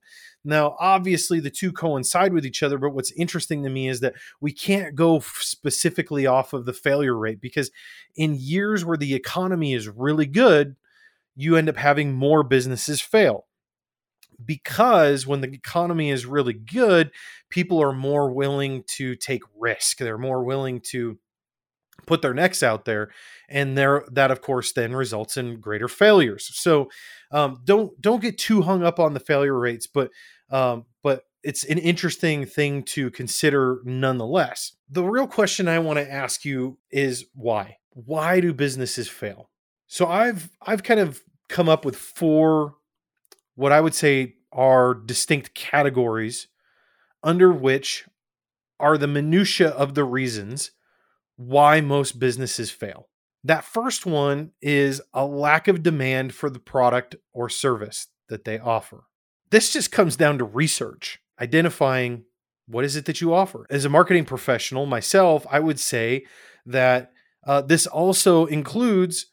now 0.48 0.76
obviously 0.80 1.40
the 1.40 1.50
two 1.50 1.72
coincide 1.72 2.32
with 2.32 2.44
each 2.44 2.62
other 2.62 2.78
but 2.78 2.90
what's 2.90 3.12
interesting 3.12 3.62
to 3.62 3.70
me 3.70 3.88
is 3.88 4.00
that 4.00 4.14
we 4.40 4.52
can't 4.52 4.94
go 4.94 5.20
specifically 5.20 6.26
off 6.26 6.52
of 6.52 6.66
the 6.66 6.72
failure 6.72 7.16
rate 7.16 7.40
because 7.40 7.70
in 8.16 8.34
years 8.34 8.84
where 8.84 8.96
the 8.96 9.14
economy 9.14 9.74
is 9.74 9.88
really 9.88 10.26
good 10.26 10.76
you 11.36 11.56
end 11.56 11.68
up 11.68 11.76
having 11.76 12.12
more 12.12 12.42
businesses 12.42 13.00
fail 13.00 13.44
because 14.44 15.26
when 15.26 15.40
the 15.40 15.52
economy 15.52 16.10
is 16.10 16.26
really 16.26 16.52
good, 16.52 17.10
people 17.48 17.82
are 17.82 17.92
more 17.92 18.30
willing 18.30 18.84
to 18.86 19.16
take 19.16 19.42
risk. 19.58 19.98
They're 19.98 20.18
more 20.18 20.44
willing 20.44 20.80
to 20.92 21.18
put 22.06 22.22
their 22.22 22.34
necks 22.34 22.62
out 22.62 22.84
there, 22.84 23.10
and 23.48 23.76
there 23.76 24.04
that 24.12 24.30
of 24.30 24.40
course 24.40 24.72
then 24.72 24.94
results 24.94 25.36
in 25.36 25.60
greater 25.60 25.88
failures. 25.88 26.50
So 26.54 26.88
um, 27.32 27.60
don't 27.64 28.00
don't 28.00 28.22
get 28.22 28.38
too 28.38 28.62
hung 28.62 28.84
up 28.84 29.00
on 29.00 29.14
the 29.14 29.20
failure 29.20 29.58
rates, 29.58 29.86
but 29.86 30.10
um, 30.50 30.86
but 31.02 31.24
it's 31.42 31.64
an 31.64 31.78
interesting 31.78 32.46
thing 32.46 32.82
to 32.82 33.10
consider 33.10 33.80
nonetheless. 33.84 34.72
The 34.90 35.04
real 35.04 35.26
question 35.26 35.68
I 35.68 35.78
want 35.78 35.98
to 35.98 36.10
ask 36.10 36.44
you 36.44 36.78
is 36.90 37.26
why? 37.34 37.76
Why 37.90 38.40
do 38.40 38.52
businesses 38.52 39.08
fail? 39.08 39.50
So 39.86 40.06
I've 40.06 40.50
I've 40.60 40.82
kind 40.82 41.00
of 41.00 41.22
come 41.48 41.68
up 41.68 41.84
with 41.84 41.96
four 41.96 42.74
what 43.54 43.72
I 43.72 43.80
would 43.80 43.94
say 43.94 44.36
are 44.52 44.94
distinct 44.94 45.54
categories 45.54 46.48
under 47.22 47.52
which 47.52 48.06
are 48.78 48.96
the 48.96 49.08
minutia 49.08 49.70
of 49.70 49.94
the 49.94 50.04
reasons 50.04 50.70
why 51.36 51.80
most 51.80 52.18
businesses 52.18 52.70
fail. 52.70 53.08
That 53.44 53.64
first 53.64 54.06
one 54.06 54.52
is 54.60 55.00
a 55.12 55.24
lack 55.24 55.68
of 55.68 55.82
demand 55.82 56.34
for 56.34 56.50
the 56.50 56.58
product 56.58 57.16
or 57.32 57.48
service 57.48 58.08
that 58.28 58.44
they 58.44 58.58
offer. 58.58 59.07
This 59.50 59.72
just 59.72 59.90
comes 59.92 60.16
down 60.16 60.38
to 60.38 60.44
research, 60.44 61.20
identifying 61.40 62.24
what 62.66 62.84
is 62.84 62.96
it 62.96 63.06
that 63.06 63.20
you 63.20 63.32
offer. 63.32 63.66
As 63.70 63.84
a 63.84 63.88
marketing 63.88 64.24
professional 64.24 64.86
myself, 64.86 65.46
I 65.50 65.60
would 65.60 65.80
say 65.80 66.26
that 66.66 67.12
uh, 67.46 67.62
this 67.62 67.86
also 67.86 68.46
includes 68.46 69.26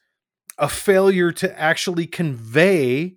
a 0.58 0.68
failure 0.68 1.32
to 1.32 1.60
actually 1.60 2.06
convey 2.06 3.16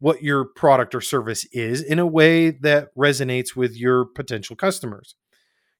what 0.00 0.22
your 0.22 0.44
product 0.44 0.94
or 0.94 1.00
service 1.00 1.46
is 1.50 1.80
in 1.80 1.98
a 1.98 2.06
way 2.06 2.50
that 2.50 2.94
resonates 2.94 3.56
with 3.56 3.74
your 3.74 4.04
potential 4.04 4.54
customers. 4.54 5.14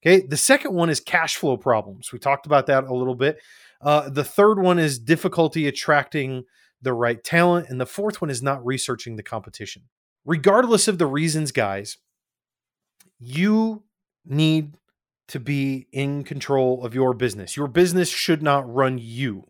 Okay. 0.02 0.24
The 0.26 0.36
second 0.36 0.72
one 0.72 0.88
is 0.88 1.00
cash 1.00 1.36
flow 1.36 1.58
problems. 1.58 2.10
We 2.12 2.18
talked 2.18 2.46
about 2.46 2.66
that 2.66 2.84
a 2.84 2.94
little 2.94 3.14
bit. 3.14 3.38
Uh, 3.82 4.08
the 4.08 4.24
third 4.24 4.58
one 4.58 4.78
is 4.78 4.98
difficulty 4.98 5.66
attracting 5.66 6.44
the 6.80 6.94
right 6.94 7.22
talent. 7.22 7.68
And 7.68 7.78
the 7.78 7.86
fourth 7.86 8.20
one 8.20 8.30
is 8.30 8.42
not 8.42 8.64
researching 8.64 9.16
the 9.16 9.22
competition. 9.22 9.82
Regardless 10.24 10.88
of 10.88 10.98
the 10.98 11.06
reasons, 11.06 11.52
guys, 11.52 11.98
you 13.18 13.82
need 14.24 14.74
to 15.28 15.40
be 15.40 15.86
in 15.92 16.24
control 16.24 16.84
of 16.84 16.94
your 16.94 17.14
business. 17.14 17.56
Your 17.56 17.68
business 17.68 18.08
should 18.08 18.42
not 18.42 18.72
run 18.72 18.98
you 18.98 19.44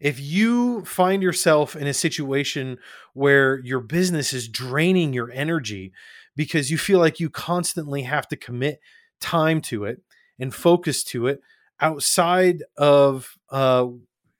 if 0.00 0.18
you 0.18 0.82
find 0.84 1.22
yourself 1.22 1.76
in 1.76 1.86
a 1.86 1.94
situation 1.94 2.78
where 3.12 3.60
your 3.60 3.80
business 3.80 4.32
is 4.32 4.48
draining 4.48 5.12
your 5.12 5.30
energy 5.30 5.92
because 6.34 6.70
you 6.70 6.78
feel 6.78 6.98
like 6.98 7.20
you 7.20 7.28
constantly 7.28 8.02
have 8.02 8.26
to 8.28 8.36
commit 8.36 8.80
time 9.20 9.60
to 9.60 9.84
it 9.84 10.00
and 10.38 10.54
focus 10.54 11.04
to 11.04 11.26
it 11.26 11.40
outside 11.80 12.62
of 12.78 13.36
uh, 13.50 13.86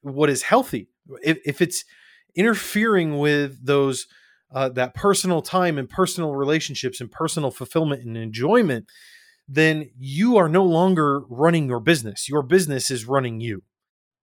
what 0.01 0.31
is 0.31 0.43
healthy, 0.43 0.89
if, 1.23 1.39
if 1.45 1.61
it's 1.61 1.85
interfering 2.35 3.19
with 3.19 3.65
those 3.65 4.07
uh, 4.53 4.69
that 4.71 4.95
personal 4.95 5.43
time 5.43 5.79
and 5.79 5.89
personal 5.89 6.35
relationships 6.35 7.01
and 7.01 7.11
personal 7.11 7.51
fulfillment 7.51 8.05
and 8.05 8.17
enjoyment, 8.17 8.87
then 9.49 9.91
you 9.99 10.37
are 10.37 10.49
no 10.49 10.65
longer 10.65 11.21
running 11.29 11.69
your 11.69 11.81
business. 11.81 12.29
Your 12.29 12.43
business 12.43 12.91
is 12.91 13.07
running 13.07 13.41
you. 13.41 13.63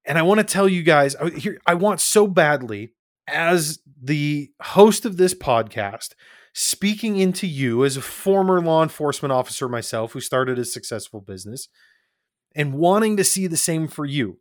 And 0.05 0.17
I 0.17 0.21
want 0.21 0.39
to 0.39 0.45
tell 0.45 0.69
you 0.69 0.83
guys 0.83 1.15
here, 1.35 1.59
I 1.65 1.73
want 1.73 1.99
so 1.99 2.27
badly, 2.27 2.93
as 3.27 3.79
the 4.01 4.49
host 4.61 5.05
of 5.05 5.17
this 5.17 5.33
podcast, 5.33 6.13
speaking 6.53 7.17
into 7.17 7.45
you 7.45 7.83
as 7.83 7.97
a 7.97 8.01
former 8.01 8.61
law 8.61 8.81
enforcement 8.81 9.33
officer 9.33 9.67
myself 9.67 10.13
who 10.13 10.21
started 10.21 10.57
a 10.57 10.65
successful 10.65 11.19
business 11.19 11.67
and 12.55 12.73
wanting 12.73 13.17
to 13.17 13.23
see 13.23 13.47
the 13.47 13.57
same 13.57 13.87
for 13.87 14.05
you. 14.05 14.39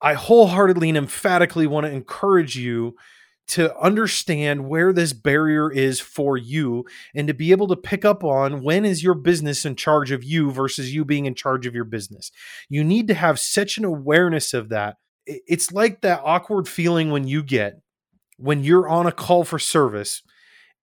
I 0.00 0.14
wholeheartedly 0.14 0.88
and 0.88 0.96
emphatically 0.96 1.66
want 1.66 1.86
to 1.86 1.92
encourage 1.92 2.56
you 2.56 2.94
to 3.50 3.76
understand 3.78 4.68
where 4.68 4.92
this 4.92 5.12
barrier 5.12 5.70
is 5.72 6.00
for 6.00 6.36
you 6.36 6.84
and 7.14 7.26
to 7.28 7.34
be 7.34 7.50
able 7.50 7.68
to 7.68 7.76
pick 7.76 8.04
up 8.04 8.22
on 8.22 8.62
when 8.62 8.84
is 8.84 9.02
your 9.02 9.14
business 9.14 9.64
in 9.64 9.76
charge 9.76 10.10
of 10.10 10.22
you 10.22 10.50
versus 10.50 10.94
you 10.94 11.04
being 11.04 11.26
in 11.26 11.34
charge 11.34 11.66
of 11.66 11.74
your 11.74 11.84
business. 11.84 12.30
You 12.68 12.84
need 12.84 13.08
to 13.08 13.14
have 13.14 13.40
such 13.40 13.76
an 13.76 13.84
awareness 13.84 14.54
of 14.54 14.68
that. 14.68 14.96
It's 15.26 15.72
like 15.72 16.00
that 16.00 16.22
awkward 16.24 16.68
feeling 16.68 17.10
when 17.10 17.26
you 17.26 17.42
get 17.42 17.80
when 18.36 18.64
you're 18.64 18.88
on 18.88 19.06
a 19.06 19.12
call 19.12 19.44
for 19.44 19.58
service 19.58 20.22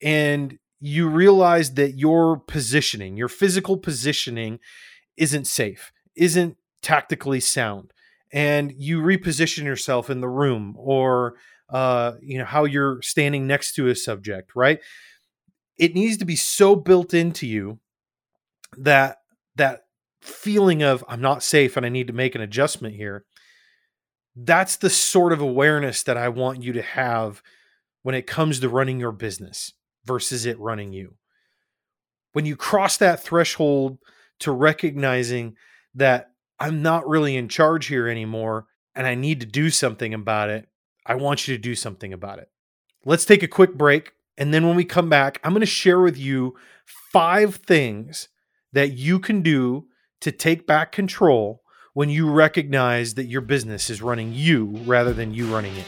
and 0.01 0.59
you 0.79 1.09
realize 1.09 1.73
that 1.73 1.97
your 1.97 2.37
positioning, 2.37 3.17
your 3.17 3.29
physical 3.29 3.77
positioning 3.77 4.59
isn't 5.17 5.47
safe, 5.47 5.91
isn't 6.15 6.55
tactically 6.83 7.39
sound 7.39 7.91
and 8.31 8.73
you 8.77 8.99
reposition 8.99 9.63
yourself 9.63 10.09
in 10.09 10.21
the 10.21 10.29
room 10.29 10.75
or 10.77 11.35
uh, 11.69 12.13
you 12.21 12.37
know, 12.37 12.45
how 12.45 12.65
you're 12.65 13.01
standing 13.01 13.47
next 13.47 13.73
to 13.75 13.87
a 13.87 13.95
subject, 13.95 14.51
right? 14.55 14.79
It 15.77 15.93
needs 15.93 16.17
to 16.17 16.25
be 16.25 16.35
so 16.35 16.75
built 16.75 17.13
into 17.13 17.45
you 17.45 17.79
that 18.77 19.17
that 19.55 19.83
feeling 20.21 20.83
of 20.83 21.03
I'm 21.07 21.21
not 21.21 21.43
safe 21.43 21.77
and 21.77 21.85
I 21.85 21.89
need 21.89 22.07
to 22.07 22.13
make 22.13 22.35
an 22.35 22.41
adjustment 22.41 22.95
here. 22.95 23.25
That's 24.35 24.75
the 24.75 24.89
sort 24.89 25.33
of 25.33 25.41
awareness 25.41 26.03
that 26.03 26.17
I 26.17 26.29
want 26.29 26.61
you 26.63 26.73
to 26.73 26.81
have 26.81 27.41
when 28.03 28.15
it 28.15 28.27
comes 28.27 28.59
to 28.59 28.69
running 28.69 28.99
your 28.99 29.11
business 29.11 29.73
versus 30.05 30.45
it 30.45 30.59
running 30.59 30.93
you. 30.93 31.15
When 32.33 32.45
you 32.45 32.55
cross 32.55 32.97
that 32.97 33.23
threshold 33.23 33.97
to 34.39 34.51
recognizing 34.51 35.55
that 35.95 36.31
I'm 36.59 36.81
not 36.81 37.07
really 37.07 37.35
in 37.35 37.49
charge 37.49 37.87
here 37.87 38.07
anymore 38.07 38.67
and 38.95 39.07
I 39.07 39.15
need 39.15 39.39
to 39.39 39.45
do 39.45 39.69
something 39.69 40.13
about 40.13 40.49
it, 40.49 40.67
I 41.09 41.15
want 41.15 41.47
you 41.47 41.55
to 41.55 41.61
do 41.61 41.73
something 41.73 42.11
about 42.11 42.39
it. 42.39 42.49
Let's 43.05 43.23
take 43.23 43.41
a 43.41 43.47
quick 43.47 43.75
break. 43.75 44.11
And 44.37 44.53
then 44.53 44.67
when 44.67 44.75
we 44.75 44.83
come 44.83 45.09
back, 45.09 45.39
I'm 45.41 45.53
going 45.53 45.61
to 45.61 45.65
share 45.65 46.01
with 46.01 46.17
you 46.17 46.55
five 46.85 47.55
things 47.55 48.27
that 48.73 48.91
you 48.91 49.17
can 49.17 49.41
do 49.41 49.85
to 50.19 50.33
take 50.33 50.67
back 50.67 50.91
control 50.91 51.61
when 51.93 52.09
you 52.09 52.29
recognize 52.29 53.13
that 53.13 53.23
your 53.23 53.39
business 53.39 53.89
is 53.89 54.01
running 54.01 54.33
you 54.33 54.65
rather 54.85 55.13
than 55.13 55.33
you 55.33 55.45
running 55.45 55.77
it. 55.77 55.85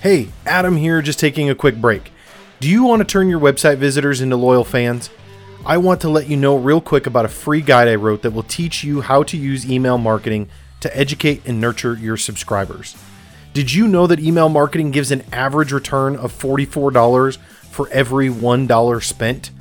Hey, 0.00 0.28
Adam 0.44 0.76
here, 0.76 1.02
just 1.02 1.20
taking 1.20 1.48
a 1.48 1.54
quick 1.54 1.80
break. 1.80 2.10
Do 2.58 2.68
you 2.68 2.82
want 2.82 2.98
to 2.98 3.04
turn 3.04 3.28
your 3.28 3.38
website 3.38 3.78
visitors 3.78 4.20
into 4.20 4.34
loyal 4.34 4.64
fans? 4.64 5.08
I 5.66 5.78
want 5.78 6.02
to 6.02 6.10
let 6.10 6.28
you 6.28 6.36
know 6.36 6.58
real 6.58 6.82
quick 6.82 7.06
about 7.06 7.24
a 7.24 7.28
free 7.28 7.62
guide 7.62 7.88
I 7.88 7.94
wrote 7.94 8.20
that 8.20 8.32
will 8.32 8.42
teach 8.42 8.84
you 8.84 9.00
how 9.00 9.22
to 9.22 9.34
use 9.34 9.64
email 9.64 9.96
marketing 9.96 10.50
to 10.80 10.94
educate 10.94 11.40
and 11.46 11.58
nurture 11.58 11.94
your 11.94 12.18
subscribers. 12.18 12.94
Did 13.54 13.72
you 13.72 13.88
know 13.88 14.06
that 14.06 14.20
email 14.20 14.50
marketing 14.50 14.90
gives 14.90 15.10
an 15.10 15.24
average 15.32 15.72
return 15.72 16.16
of 16.16 16.38
$44 16.38 17.38
for 17.70 17.88
every 17.88 18.28
$1 18.28 19.02
spent? 19.02 19.52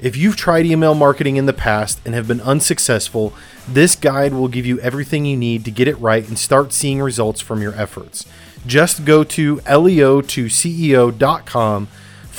If 0.00 0.16
you've 0.16 0.36
tried 0.36 0.64
email 0.64 0.94
marketing 0.94 1.36
in 1.36 1.44
the 1.44 1.52
past 1.52 2.00
and 2.06 2.14
have 2.14 2.26
been 2.26 2.40
unsuccessful, 2.40 3.34
this 3.68 3.96
guide 3.96 4.32
will 4.32 4.48
give 4.48 4.64
you 4.64 4.80
everything 4.80 5.26
you 5.26 5.36
need 5.36 5.66
to 5.66 5.70
get 5.70 5.88
it 5.88 6.00
right 6.00 6.26
and 6.26 6.38
start 6.38 6.72
seeing 6.72 7.02
results 7.02 7.42
from 7.42 7.60
your 7.60 7.74
efforts. 7.74 8.24
Just 8.66 9.04
go 9.04 9.24
to 9.24 9.56
leo2ceo.com 9.56 11.88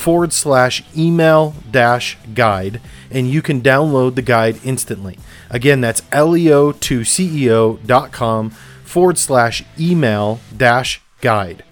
forward 0.02 0.34
slash 0.34 0.84
email 0.98 1.54
dash 1.70 2.18
guide 2.34 2.82
and 3.12 3.30
you 3.30 3.44
can 3.44 3.62
download 3.62 4.16
the 4.16 4.22
guide 4.24 4.60
instantly. 4.64 5.20
Again, 5.52 5.80
that's 5.80 6.02
leo2ceo.com 6.02 8.50
forward 8.50 9.20
slash 9.20 9.64
email 9.80 10.40
dash 10.58 11.00
guide. 11.22 11.64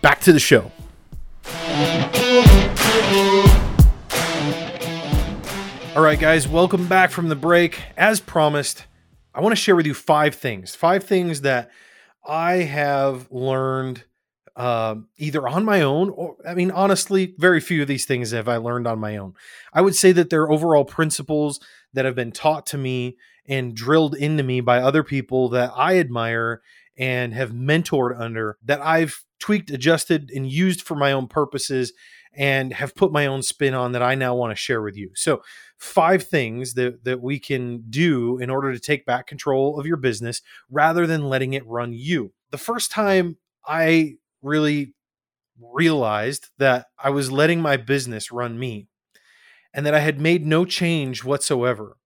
Back 0.00 0.20
to 0.22 0.32
the 0.32 0.40
show. 0.40 0.72
All 5.94 6.02
right, 6.02 6.18
guys, 6.18 6.48
welcome 6.48 6.88
back 6.88 7.12
from 7.12 7.28
the 7.28 7.36
break. 7.36 7.80
As 7.96 8.18
promised, 8.18 8.86
I 9.34 9.40
want 9.40 9.52
to 9.52 9.60
share 9.60 9.76
with 9.76 9.86
you 9.86 9.94
five 9.94 10.34
things. 10.34 10.74
Five 10.74 11.04
things 11.04 11.42
that 11.42 11.70
I 12.26 12.54
have 12.54 13.30
learned 13.30 14.02
uh, 14.56 14.96
either 15.16 15.48
on 15.48 15.64
my 15.64 15.80
own 15.80 16.10
or, 16.10 16.36
I 16.46 16.54
mean, 16.54 16.70
honestly, 16.70 17.34
very 17.38 17.60
few 17.60 17.82
of 17.82 17.88
these 17.88 18.04
things 18.04 18.32
have 18.32 18.48
I 18.48 18.56
learned 18.56 18.86
on 18.86 18.98
my 18.98 19.16
own. 19.16 19.34
I 19.72 19.80
would 19.80 19.94
say 19.94 20.12
that 20.12 20.30
they're 20.30 20.50
overall 20.50 20.84
principles 20.84 21.60
that 21.92 22.04
have 22.04 22.14
been 22.14 22.32
taught 22.32 22.66
to 22.66 22.78
me 22.78 23.16
and 23.46 23.74
drilled 23.74 24.14
into 24.14 24.42
me 24.42 24.60
by 24.60 24.78
other 24.78 25.02
people 25.02 25.48
that 25.50 25.72
I 25.74 25.98
admire 25.98 26.62
and 26.96 27.32
have 27.34 27.50
mentored 27.50 28.18
under 28.18 28.58
that 28.64 28.80
I've 28.80 29.24
tweaked, 29.40 29.70
adjusted, 29.70 30.30
and 30.34 30.50
used 30.50 30.82
for 30.82 30.94
my 30.94 31.12
own 31.12 31.26
purposes 31.26 31.92
and 32.34 32.72
have 32.72 32.94
put 32.94 33.12
my 33.12 33.26
own 33.26 33.42
spin 33.42 33.74
on 33.74 33.92
that 33.92 34.02
I 34.02 34.14
now 34.14 34.34
want 34.34 34.52
to 34.52 34.56
share 34.56 34.82
with 34.82 34.96
you. 34.96 35.10
So, 35.14 35.42
five 35.76 36.22
things 36.22 36.74
that, 36.74 37.04
that 37.04 37.20
we 37.20 37.38
can 37.40 37.84
do 37.90 38.38
in 38.38 38.50
order 38.50 38.72
to 38.72 38.78
take 38.78 39.04
back 39.04 39.26
control 39.26 39.80
of 39.80 39.86
your 39.86 39.96
business 39.96 40.40
rather 40.70 41.06
than 41.06 41.28
letting 41.28 41.54
it 41.54 41.66
run 41.66 41.92
you. 41.92 42.32
The 42.52 42.58
first 42.58 42.90
time 42.92 43.36
I 43.66 44.14
really 44.42 44.94
realized 45.60 46.48
that 46.58 46.86
I 47.02 47.10
was 47.10 47.30
letting 47.30 47.60
my 47.60 47.76
business 47.76 48.32
run 48.32 48.58
me 48.58 48.88
and 49.72 49.86
that 49.86 49.94
I 49.94 50.00
had 50.00 50.20
made 50.20 50.46
no 50.46 50.64
change 50.64 51.24
whatsoever 51.24 51.96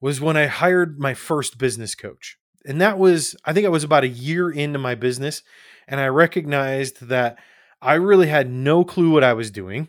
was 0.00 0.20
when 0.20 0.36
I 0.36 0.46
hired 0.46 0.98
my 0.98 1.14
first 1.14 1.58
business 1.58 1.94
coach. 1.94 2.36
And 2.66 2.80
that 2.80 2.98
was, 2.98 3.36
I 3.44 3.52
think 3.52 3.66
I 3.66 3.70
was 3.70 3.84
about 3.84 4.04
a 4.04 4.08
year 4.08 4.50
into 4.50 4.78
my 4.78 4.94
business. 4.94 5.42
And 5.86 6.00
I 6.00 6.08
recognized 6.08 7.08
that 7.08 7.38
I 7.80 7.94
really 7.94 8.26
had 8.26 8.50
no 8.50 8.84
clue 8.84 9.10
what 9.10 9.24
I 9.24 9.34
was 9.34 9.50
doing 9.50 9.88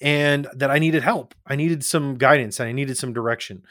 and 0.00 0.46
that 0.54 0.70
I 0.70 0.78
needed 0.78 1.02
help. 1.02 1.34
I 1.46 1.56
needed 1.56 1.84
some 1.84 2.16
guidance 2.16 2.60
and 2.60 2.68
I 2.68 2.72
needed 2.72 2.96
some 2.96 3.12
direction. 3.12 3.62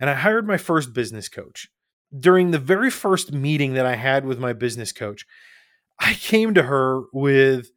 And 0.00 0.08
I 0.08 0.14
hired 0.14 0.46
my 0.46 0.56
first 0.56 0.92
business 0.92 1.28
coach. 1.28 1.68
During 2.16 2.52
the 2.52 2.58
very 2.58 2.90
first 2.90 3.32
meeting 3.32 3.74
that 3.74 3.84
I 3.84 3.96
had 3.96 4.24
with 4.24 4.38
my 4.38 4.52
business 4.52 4.92
coach, 4.92 5.26
I 6.00 6.14
came 6.14 6.54
to 6.54 6.62
her 6.64 7.02
with 7.12 7.70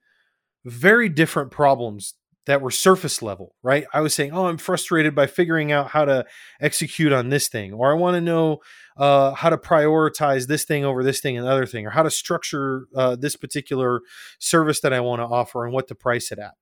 very 0.66 1.10
different 1.10 1.52
problems 1.52 2.14
that 2.48 2.62
were 2.62 2.72
surface 2.72 3.22
level, 3.22 3.56
right? 3.62 3.86
I 3.94 4.02
was 4.02 4.14
saying, 4.14 4.32
"Oh, 4.34 4.48
I'm 4.48 4.58
frustrated 4.58 5.14
by 5.14 5.28
figuring 5.28 5.72
out 5.72 5.92
how 5.92 6.06
to 6.06 6.26
execute 6.60 7.14
on 7.14 7.30
this 7.30 7.48
thing," 7.48 7.74
or 7.74 7.92
"I 7.92 7.96
want 7.96 8.16
to 8.16 8.22
know 8.22 8.60
uh, 8.98 9.34
how 9.34 9.50
to 9.50 9.58
prioritize 9.58 10.48
this 10.48 10.66
thing 10.66 10.84
over 10.84 11.04
this 11.04 11.20
thing 11.20 11.38
and 11.38 11.48
other 11.48 11.66
thing, 11.66 11.86
or 11.86 11.92
how 11.92 12.04
to 12.04 12.12
structure 12.12 12.88
uh, 12.96 13.16
this 13.16 13.36
particular 13.36 14.02
service 14.40 14.82
that 14.82 14.94
I 14.94 15.00
want 15.02 15.20
to 15.22 15.26
offer 15.26 15.66
and 15.66 15.74
what 15.74 15.88
to 15.90 15.96
price 15.96 16.32
it 16.32 16.40
at." 16.40 16.54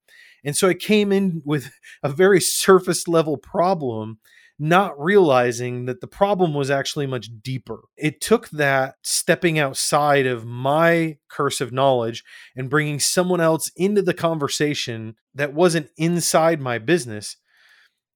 And 0.43 0.55
so 0.55 0.67
I 0.67 0.73
came 0.73 1.11
in 1.11 1.41
with 1.45 1.71
a 2.03 2.09
very 2.09 2.41
surface 2.41 3.07
level 3.07 3.37
problem 3.37 4.19
not 4.59 4.99
realizing 5.01 5.85
that 5.85 6.01
the 6.01 6.07
problem 6.07 6.53
was 6.53 6.69
actually 6.69 7.07
much 7.07 7.29
deeper. 7.41 7.83
It 7.95 8.19
took 8.19 8.49
that 8.49 8.95
stepping 9.01 9.57
outside 9.57 10.25
of 10.25 10.45
my 10.45 11.17
cursive 11.29 11.71
knowledge 11.71 12.23
and 12.55 12.69
bringing 12.69 12.99
someone 12.99 13.39
else 13.39 13.71
into 13.77 14.01
the 14.01 14.13
conversation 14.13 15.15
that 15.33 15.53
wasn't 15.53 15.89
inside 15.97 16.59
my 16.59 16.77
business 16.77 17.37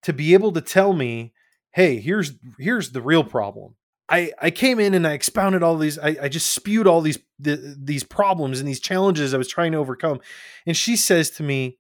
to 0.03 0.11
be 0.11 0.33
able 0.33 0.51
to 0.51 0.61
tell 0.61 0.91
me, 0.91 1.33
"Hey, 1.71 1.99
here's 1.99 2.33
here's 2.59 2.91
the 2.91 3.01
real 3.01 3.23
problem." 3.23 3.75
I, 4.09 4.33
I 4.41 4.51
came 4.51 4.81
in 4.81 4.93
and 4.93 5.07
I 5.07 5.13
expounded 5.13 5.63
all 5.63 5.77
these. 5.77 5.97
I, 5.97 6.17
I 6.23 6.27
just 6.27 6.51
spewed 6.51 6.87
all 6.87 6.99
these 6.99 7.19
the, 7.39 7.75
these 7.81 8.03
problems 8.03 8.59
and 8.59 8.67
these 8.67 8.81
challenges 8.81 9.33
I 9.33 9.37
was 9.37 9.47
trying 9.47 9.71
to 9.71 9.77
overcome, 9.77 10.19
and 10.67 10.75
she 10.75 10.97
says 10.97 11.29
to 11.31 11.43
me, 11.43 11.79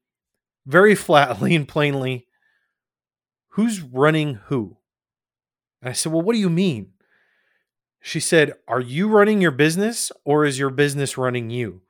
very 0.65 0.95
flatly 0.95 1.55
and 1.55 1.67
plainly, 1.67 2.27
who's 3.53 3.81
running 3.81 4.35
who? 4.45 4.77
And 5.81 5.89
I 5.89 5.93
said, 5.93 6.11
well, 6.11 6.21
what 6.21 6.33
do 6.33 6.39
you 6.39 6.49
mean? 6.49 6.91
She 8.01 8.19
said, 8.19 8.53
are 8.67 8.81
you 8.81 9.07
running 9.07 9.41
your 9.41 9.51
business 9.51 10.11
or 10.25 10.45
is 10.45 10.59
your 10.59 10.69
business 10.69 11.17
running 11.17 11.49
you? 11.49 11.81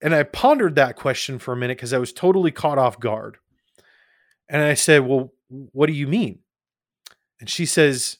And 0.00 0.14
I 0.14 0.22
pondered 0.22 0.74
that 0.76 0.96
question 0.96 1.38
for 1.38 1.52
a 1.52 1.56
minute 1.56 1.78
because 1.78 1.92
I 1.92 1.98
was 1.98 2.12
totally 2.12 2.50
caught 2.50 2.78
off 2.78 3.00
guard. 3.00 3.38
And 4.48 4.62
I 4.62 4.74
said, 4.74 5.06
well, 5.06 5.32
what 5.48 5.86
do 5.86 5.92
you 5.92 6.06
mean? 6.06 6.40
And 7.40 7.48
she 7.48 7.66
says, 7.66 8.18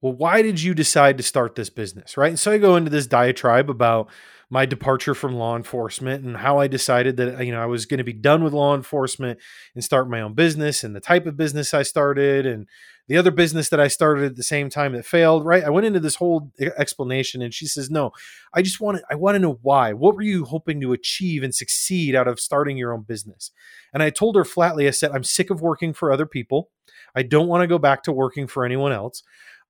well, 0.00 0.12
why 0.12 0.42
did 0.42 0.60
you 0.60 0.74
decide 0.74 1.16
to 1.16 1.22
start 1.22 1.54
this 1.54 1.70
business? 1.70 2.16
Right. 2.16 2.28
And 2.28 2.38
so 2.38 2.52
I 2.52 2.58
go 2.58 2.76
into 2.76 2.90
this 2.90 3.06
diatribe 3.06 3.70
about 3.70 4.08
my 4.52 4.66
departure 4.66 5.14
from 5.14 5.34
law 5.34 5.56
enforcement 5.56 6.22
and 6.22 6.36
how 6.36 6.58
I 6.58 6.66
decided 6.66 7.16
that 7.16 7.46
you 7.46 7.52
know 7.52 7.62
I 7.62 7.64
was 7.64 7.86
going 7.86 7.96
to 7.98 8.04
be 8.04 8.12
done 8.12 8.44
with 8.44 8.52
law 8.52 8.74
enforcement 8.74 9.38
and 9.74 9.82
start 9.82 10.10
my 10.10 10.20
own 10.20 10.34
business 10.34 10.84
and 10.84 10.94
the 10.94 11.00
type 11.00 11.24
of 11.24 11.38
business 11.38 11.72
I 11.72 11.80
started 11.80 12.44
and 12.44 12.68
the 13.08 13.16
other 13.16 13.30
business 13.30 13.70
that 13.70 13.80
I 13.80 13.88
started 13.88 14.24
at 14.24 14.36
the 14.36 14.42
same 14.42 14.68
time 14.68 14.92
that 14.92 15.06
failed, 15.06 15.46
right? 15.46 15.64
I 15.64 15.70
went 15.70 15.86
into 15.86 16.00
this 16.00 16.16
whole 16.16 16.52
explanation 16.76 17.40
and 17.40 17.54
she 17.54 17.66
says, 17.66 17.90
"No, 17.90 18.10
I 18.52 18.60
just 18.60 18.78
want 18.78 18.98
to 18.98 19.04
I 19.10 19.14
want 19.14 19.36
to 19.36 19.38
know 19.38 19.58
why. 19.62 19.94
What 19.94 20.16
were 20.16 20.22
you 20.22 20.44
hoping 20.44 20.82
to 20.82 20.92
achieve 20.92 21.42
and 21.42 21.54
succeed 21.54 22.14
out 22.14 22.28
of 22.28 22.38
starting 22.38 22.76
your 22.76 22.92
own 22.92 23.04
business?" 23.04 23.52
And 23.94 24.02
I 24.02 24.10
told 24.10 24.36
her 24.36 24.44
flatly 24.44 24.86
I 24.86 24.90
said, 24.90 25.12
"I'm 25.12 25.24
sick 25.24 25.48
of 25.48 25.62
working 25.62 25.94
for 25.94 26.12
other 26.12 26.26
people. 26.26 26.68
I 27.16 27.22
don't 27.22 27.48
want 27.48 27.62
to 27.62 27.66
go 27.66 27.78
back 27.78 28.02
to 28.02 28.12
working 28.12 28.46
for 28.46 28.66
anyone 28.66 28.92
else. 28.92 29.22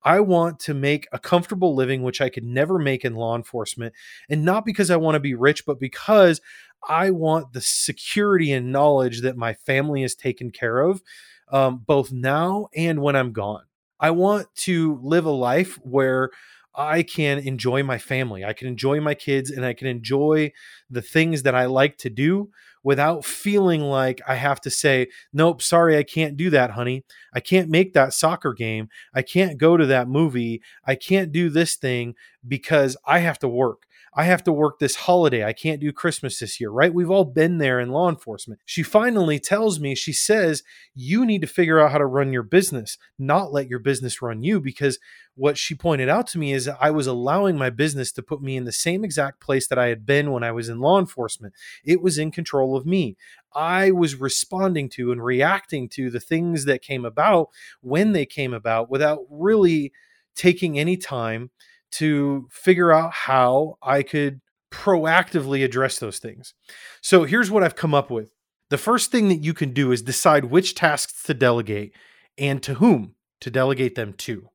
I 0.04 0.20
want 0.20 0.58
to 0.60 0.74
make 0.74 1.06
a 1.12 1.18
comfortable 1.18 1.74
living, 1.74 2.02
which 2.02 2.20
I 2.20 2.28
could 2.28 2.44
never 2.44 2.78
make 2.78 3.04
in 3.04 3.14
law 3.14 3.36
enforcement. 3.36 3.94
And 4.28 4.44
not 4.44 4.64
because 4.64 4.90
I 4.90 4.96
want 4.96 5.14
to 5.14 5.20
be 5.20 5.34
rich, 5.34 5.64
but 5.64 5.78
because 5.78 6.40
I 6.88 7.10
want 7.10 7.52
the 7.52 7.60
security 7.60 8.52
and 8.52 8.72
knowledge 8.72 9.20
that 9.22 9.36
my 9.36 9.54
family 9.54 10.02
is 10.02 10.14
taken 10.14 10.50
care 10.50 10.80
of, 10.80 11.02
um, 11.50 11.82
both 11.86 12.12
now 12.12 12.68
and 12.74 13.00
when 13.00 13.14
I'm 13.14 13.32
gone. 13.32 13.64
I 14.00 14.10
want 14.10 14.48
to 14.56 14.98
live 15.02 15.26
a 15.26 15.30
life 15.30 15.76
where 15.82 16.30
I 16.74 17.02
can 17.02 17.38
enjoy 17.38 17.82
my 17.82 17.98
family. 17.98 18.44
I 18.44 18.52
can 18.52 18.66
enjoy 18.68 19.00
my 19.00 19.14
kids 19.14 19.50
and 19.50 19.64
I 19.64 19.74
can 19.74 19.86
enjoy 19.86 20.52
the 20.90 21.02
things 21.02 21.42
that 21.42 21.54
I 21.54 21.66
like 21.66 21.98
to 21.98 22.10
do 22.10 22.50
without 22.82 23.24
feeling 23.24 23.82
like 23.82 24.20
I 24.26 24.34
have 24.34 24.60
to 24.62 24.70
say, 24.70 25.08
nope, 25.32 25.62
sorry, 25.62 25.96
I 25.96 26.02
can't 26.02 26.36
do 26.36 26.50
that, 26.50 26.70
honey. 26.70 27.04
I 27.32 27.40
can't 27.40 27.68
make 27.68 27.92
that 27.92 28.14
soccer 28.14 28.52
game. 28.52 28.88
I 29.14 29.22
can't 29.22 29.58
go 29.58 29.76
to 29.76 29.86
that 29.86 30.08
movie. 30.08 30.62
I 30.84 30.94
can't 30.94 31.30
do 31.30 31.48
this 31.48 31.76
thing 31.76 32.14
because 32.46 32.96
I 33.06 33.20
have 33.20 33.38
to 33.40 33.48
work. 33.48 33.86
I 34.14 34.24
have 34.24 34.44
to 34.44 34.52
work 34.52 34.78
this 34.78 34.96
holiday. 34.96 35.42
I 35.42 35.54
can't 35.54 35.80
do 35.80 35.90
Christmas 35.90 36.38
this 36.38 36.60
year, 36.60 36.70
right? 36.70 36.92
We've 36.92 37.10
all 37.10 37.24
been 37.24 37.56
there 37.56 37.80
in 37.80 37.90
law 37.90 38.10
enforcement. 38.10 38.60
She 38.66 38.82
finally 38.82 39.38
tells 39.38 39.80
me, 39.80 39.94
she 39.94 40.12
says, 40.12 40.62
you 40.94 41.24
need 41.24 41.40
to 41.40 41.46
figure 41.46 41.80
out 41.80 41.92
how 41.92 41.98
to 41.98 42.04
run 42.04 42.30
your 42.30 42.42
business, 42.42 42.98
not 43.18 43.52
let 43.52 43.68
your 43.68 43.78
business 43.78 44.20
run 44.20 44.42
you. 44.42 44.60
Because 44.60 44.98
what 45.34 45.56
she 45.56 45.74
pointed 45.74 46.10
out 46.10 46.26
to 46.28 46.38
me 46.38 46.52
is 46.52 46.68
I 46.68 46.90
was 46.90 47.06
allowing 47.06 47.56
my 47.56 47.70
business 47.70 48.12
to 48.12 48.22
put 48.22 48.42
me 48.42 48.54
in 48.54 48.64
the 48.64 48.72
same 48.72 49.02
exact 49.02 49.40
place 49.40 49.66
that 49.68 49.78
I 49.78 49.86
had 49.86 50.04
been 50.04 50.30
when 50.30 50.44
I 50.44 50.52
was 50.52 50.68
in 50.68 50.80
law 50.80 50.98
enforcement. 50.98 51.54
It 51.82 52.02
was 52.02 52.18
in 52.18 52.30
control 52.30 52.76
of 52.76 52.84
me. 52.84 53.16
I 53.54 53.92
was 53.92 54.16
responding 54.16 54.90
to 54.90 55.10
and 55.12 55.24
reacting 55.24 55.88
to 55.90 56.10
the 56.10 56.20
things 56.20 56.66
that 56.66 56.82
came 56.82 57.06
about 57.06 57.48
when 57.80 58.12
they 58.12 58.26
came 58.26 58.52
about 58.52 58.90
without 58.90 59.20
really 59.30 59.92
taking 60.34 60.78
any 60.78 60.96
time 60.98 61.50
to 61.92 62.48
figure 62.50 62.92
out 62.92 63.12
how 63.12 63.76
I 63.82 64.02
could 64.02 64.40
proactively 64.72 65.64
address 65.64 65.98
those 65.98 66.18
things. 66.18 66.54
So 67.02 67.24
here's 67.24 67.50
what 67.50 67.62
I've 67.62 67.76
come 67.76 67.94
up 67.94 68.10
with. 68.10 68.32
The 68.70 68.78
first 68.78 69.10
thing 69.10 69.28
that 69.28 69.42
you 69.42 69.52
can 69.52 69.72
do 69.72 69.92
is 69.92 70.02
decide 70.02 70.46
which 70.46 70.74
tasks 70.74 71.22
to 71.24 71.34
delegate 71.34 71.94
and 72.38 72.62
to 72.62 72.74
whom 72.74 73.14
to 73.42 73.50
delegate 73.50 73.94
them 73.94 74.14
to. 74.14 74.48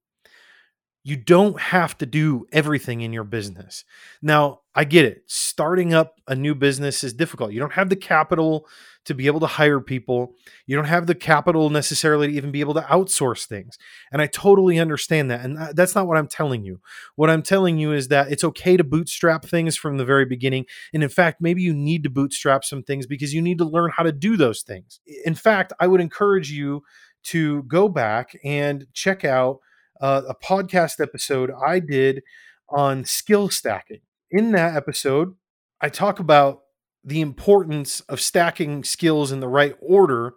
You 1.08 1.16
don't 1.16 1.58
have 1.58 1.98
to 1.98 2.06
do 2.06 2.46
everything 2.52 3.00
in 3.00 3.14
your 3.14 3.24
business. 3.24 3.86
Now, 4.22 4.60
I 4.76 4.84
get 4.84 5.06
it. 5.06 5.24
Starting 5.26 5.94
up 5.94 6.20
a 6.28 6.36
new 6.36 6.54
business 6.54 7.02
is 7.02 7.14
difficult. 7.14 7.54
You 7.54 7.62
don't 7.62 7.72
have 7.72 7.88
the 7.88 7.96
capital 7.96 8.68
to 9.06 9.14
be 9.14 9.28
able 9.28 9.40
to 9.40 9.48
hire 9.48 9.80
people. 9.80 10.34
You 10.66 10.76
don't 10.76 10.84
have 10.84 11.08
the 11.08 11.16
capital 11.16 11.70
necessarily 11.70 12.28
to 12.28 12.34
even 12.34 12.52
be 12.52 12.60
able 12.60 12.74
to 12.74 12.82
outsource 12.82 13.46
things. 13.46 13.78
And 14.12 14.22
I 14.22 14.28
totally 14.28 14.80
understand 14.80 15.32
that. 15.32 15.46
And 15.46 15.74
that's 15.74 15.96
not 15.96 16.08
what 16.08 16.18
I'm 16.18 16.28
telling 16.28 16.66
you. 16.66 16.82
What 17.16 17.30
I'm 17.30 17.42
telling 17.42 17.78
you 17.78 17.94
is 17.94 18.10
that 18.10 18.30
it's 18.30 18.44
okay 18.44 18.76
to 18.76 18.84
bootstrap 18.84 19.46
things 19.46 19.78
from 19.78 19.96
the 19.96 20.04
very 20.04 20.26
beginning. 20.26 20.66
And 20.94 21.04
in 21.04 21.10
fact, 21.10 21.40
maybe 21.40 21.62
you 21.62 21.74
need 21.74 22.04
to 22.04 22.10
bootstrap 22.10 22.66
some 22.66 22.84
things 22.84 23.08
because 23.08 23.34
you 23.34 23.42
need 23.42 23.60
to 23.60 23.66
learn 23.66 23.92
how 23.96 24.04
to 24.04 24.12
do 24.12 24.36
those 24.36 24.62
things. 24.62 25.00
In 25.24 25.36
fact, 25.36 25.72
I 25.80 25.88
would 25.88 26.02
encourage 26.02 26.52
you 26.52 26.84
to 27.28 27.64
go 27.64 27.88
back 27.88 28.38
and 28.44 28.88
check 28.92 29.24
out 29.24 29.60
uh, 30.02 30.22
a 30.28 30.36
podcast 30.36 31.02
episode 31.02 31.52
I 31.66 31.80
did 31.80 32.24
on 32.70 33.06
skill 33.06 33.50
stacking. 33.50 34.02
In 34.30 34.52
that 34.52 34.76
episode, 34.76 35.36
I 35.80 35.90
talk 35.90 36.20
about 36.20 36.62
the 37.04 37.22
importance 37.22 38.02
of 38.02 38.20
stacking 38.20 38.84
skills 38.84 39.32
in 39.32 39.40
the 39.40 39.48
right 39.48 39.76
order 39.80 40.34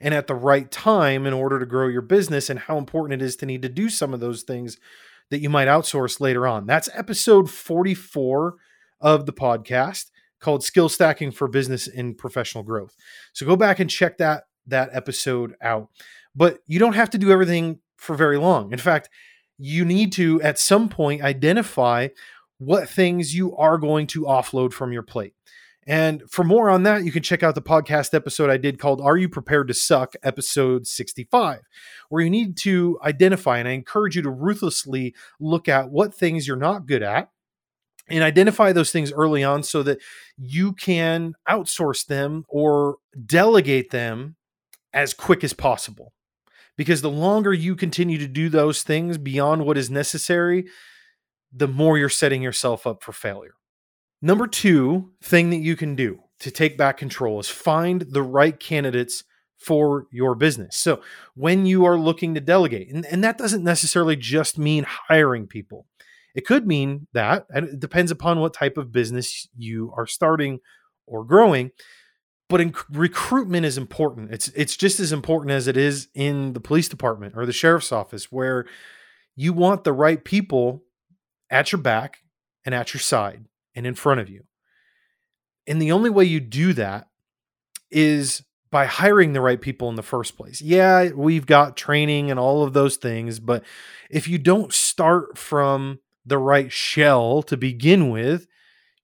and 0.00 0.14
at 0.14 0.26
the 0.26 0.34
right 0.34 0.70
time 0.70 1.26
in 1.26 1.32
order 1.32 1.58
to 1.58 1.66
grow 1.66 1.88
your 1.88 2.02
business 2.02 2.48
and 2.48 2.60
how 2.60 2.78
important 2.78 3.20
it 3.20 3.24
is 3.24 3.36
to 3.36 3.46
need 3.46 3.62
to 3.62 3.68
do 3.68 3.88
some 3.88 4.14
of 4.14 4.20
those 4.20 4.42
things 4.42 4.78
that 5.30 5.40
you 5.40 5.50
might 5.50 5.68
outsource 5.68 6.20
later 6.20 6.46
on. 6.46 6.66
That's 6.66 6.88
episode 6.94 7.50
44 7.50 8.56
of 9.00 9.26
the 9.26 9.32
podcast 9.32 10.10
called 10.40 10.62
Skill 10.62 10.88
Stacking 10.88 11.30
for 11.30 11.48
Business 11.48 11.88
and 11.88 12.16
Professional 12.16 12.64
Growth. 12.64 12.94
So 13.32 13.46
go 13.46 13.56
back 13.56 13.78
and 13.80 13.88
check 13.90 14.18
that 14.18 14.44
that 14.66 14.90
episode 14.92 15.54
out. 15.60 15.88
But 16.34 16.58
you 16.66 16.78
don't 16.78 16.94
have 16.94 17.10
to 17.10 17.18
do 17.18 17.30
everything 17.30 17.80
for 18.04 18.14
very 18.14 18.38
long. 18.38 18.72
In 18.72 18.78
fact, 18.78 19.08
you 19.58 19.84
need 19.84 20.12
to 20.12 20.40
at 20.42 20.58
some 20.58 20.88
point 20.88 21.22
identify 21.22 22.08
what 22.58 22.88
things 22.88 23.34
you 23.34 23.56
are 23.56 23.78
going 23.78 24.06
to 24.08 24.22
offload 24.22 24.72
from 24.72 24.92
your 24.92 25.02
plate. 25.02 25.34
And 25.86 26.22
for 26.30 26.44
more 26.44 26.70
on 26.70 26.84
that, 26.84 27.04
you 27.04 27.12
can 27.12 27.22
check 27.22 27.42
out 27.42 27.54
the 27.54 27.62
podcast 27.62 28.14
episode 28.14 28.48
I 28.48 28.56
did 28.56 28.78
called 28.78 29.02
Are 29.02 29.18
You 29.18 29.28
Prepared 29.28 29.68
to 29.68 29.74
Suck? 29.74 30.14
episode 30.22 30.86
65, 30.86 31.60
where 32.08 32.22
you 32.22 32.30
need 32.30 32.56
to 32.58 32.98
identify, 33.02 33.58
and 33.58 33.68
I 33.68 33.72
encourage 33.72 34.16
you 34.16 34.22
to 34.22 34.30
ruthlessly 34.30 35.14
look 35.38 35.68
at 35.68 35.90
what 35.90 36.14
things 36.14 36.48
you're 36.48 36.56
not 36.56 36.86
good 36.86 37.02
at 37.02 37.28
and 38.08 38.24
identify 38.24 38.72
those 38.72 38.92
things 38.92 39.12
early 39.12 39.44
on 39.44 39.62
so 39.62 39.82
that 39.82 39.98
you 40.38 40.72
can 40.72 41.34
outsource 41.48 42.06
them 42.06 42.44
or 42.48 42.96
delegate 43.26 43.90
them 43.90 44.36
as 44.92 45.12
quick 45.12 45.44
as 45.44 45.52
possible 45.52 46.12
because 46.76 47.02
the 47.02 47.10
longer 47.10 47.52
you 47.52 47.76
continue 47.76 48.18
to 48.18 48.26
do 48.26 48.48
those 48.48 48.82
things 48.82 49.18
beyond 49.18 49.64
what 49.64 49.78
is 49.78 49.90
necessary, 49.90 50.66
the 51.52 51.68
more 51.68 51.96
you're 51.96 52.08
setting 52.08 52.42
yourself 52.42 52.86
up 52.86 53.02
for 53.02 53.12
failure. 53.12 53.54
Number 54.20 54.46
two 54.46 55.12
thing 55.22 55.50
that 55.50 55.58
you 55.58 55.76
can 55.76 55.94
do 55.94 56.20
to 56.40 56.50
take 56.50 56.76
back 56.76 56.96
control 56.96 57.38
is 57.38 57.48
find 57.48 58.02
the 58.02 58.22
right 58.22 58.58
candidates 58.58 59.24
for 59.56 60.06
your 60.10 60.34
business. 60.34 60.76
So 60.76 61.00
when 61.34 61.64
you 61.64 61.84
are 61.84 61.98
looking 61.98 62.34
to 62.34 62.40
delegate, 62.40 62.92
and, 62.92 63.06
and 63.06 63.22
that 63.22 63.38
doesn't 63.38 63.62
necessarily 63.62 64.16
just 64.16 64.58
mean 64.58 64.84
hiring 64.84 65.46
people, 65.46 65.86
it 66.34 66.44
could 66.44 66.66
mean 66.66 67.06
that, 67.12 67.46
and 67.50 67.68
it 67.68 67.80
depends 67.80 68.10
upon 68.10 68.40
what 68.40 68.52
type 68.52 68.76
of 68.76 68.92
business 68.92 69.48
you 69.56 69.92
are 69.96 70.06
starting 70.06 70.58
or 71.06 71.24
growing 71.24 71.70
but 72.48 72.60
in, 72.60 72.74
recruitment 72.90 73.64
is 73.66 73.78
important. 73.78 74.32
It's 74.32 74.48
it's 74.48 74.76
just 74.76 75.00
as 75.00 75.12
important 75.12 75.52
as 75.52 75.66
it 75.66 75.76
is 75.76 76.08
in 76.14 76.52
the 76.52 76.60
police 76.60 76.88
department 76.88 77.34
or 77.36 77.46
the 77.46 77.52
sheriff's 77.52 77.92
office, 77.92 78.30
where 78.30 78.66
you 79.34 79.52
want 79.52 79.84
the 79.84 79.92
right 79.92 80.22
people 80.22 80.84
at 81.50 81.72
your 81.72 81.80
back 81.80 82.18
and 82.64 82.74
at 82.74 82.94
your 82.94 83.00
side 83.00 83.44
and 83.74 83.86
in 83.86 83.94
front 83.94 84.20
of 84.20 84.28
you. 84.28 84.44
And 85.66 85.80
the 85.80 85.92
only 85.92 86.10
way 86.10 86.24
you 86.24 86.40
do 86.40 86.72
that 86.74 87.08
is 87.90 88.42
by 88.70 88.86
hiring 88.86 89.32
the 89.32 89.40
right 89.40 89.60
people 89.60 89.88
in 89.88 89.94
the 89.94 90.02
first 90.02 90.36
place. 90.36 90.60
Yeah, 90.60 91.10
we've 91.10 91.46
got 91.46 91.76
training 91.76 92.30
and 92.30 92.40
all 92.40 92.64
of 92.64 92.72
those 92.72 92.96
things, 92.96 93.38
but 93.38 93.62
if 94.10 94.26
you 94.26 94.36
don't 94.36 94.72
start 94.72 95.38
from 95.38 96.00
the 96.26 96.38
right 96.38 96.72
shell 96.72 97.42
to 97.44 97.56
begin 97.56 98.10
with, 98.10 98.46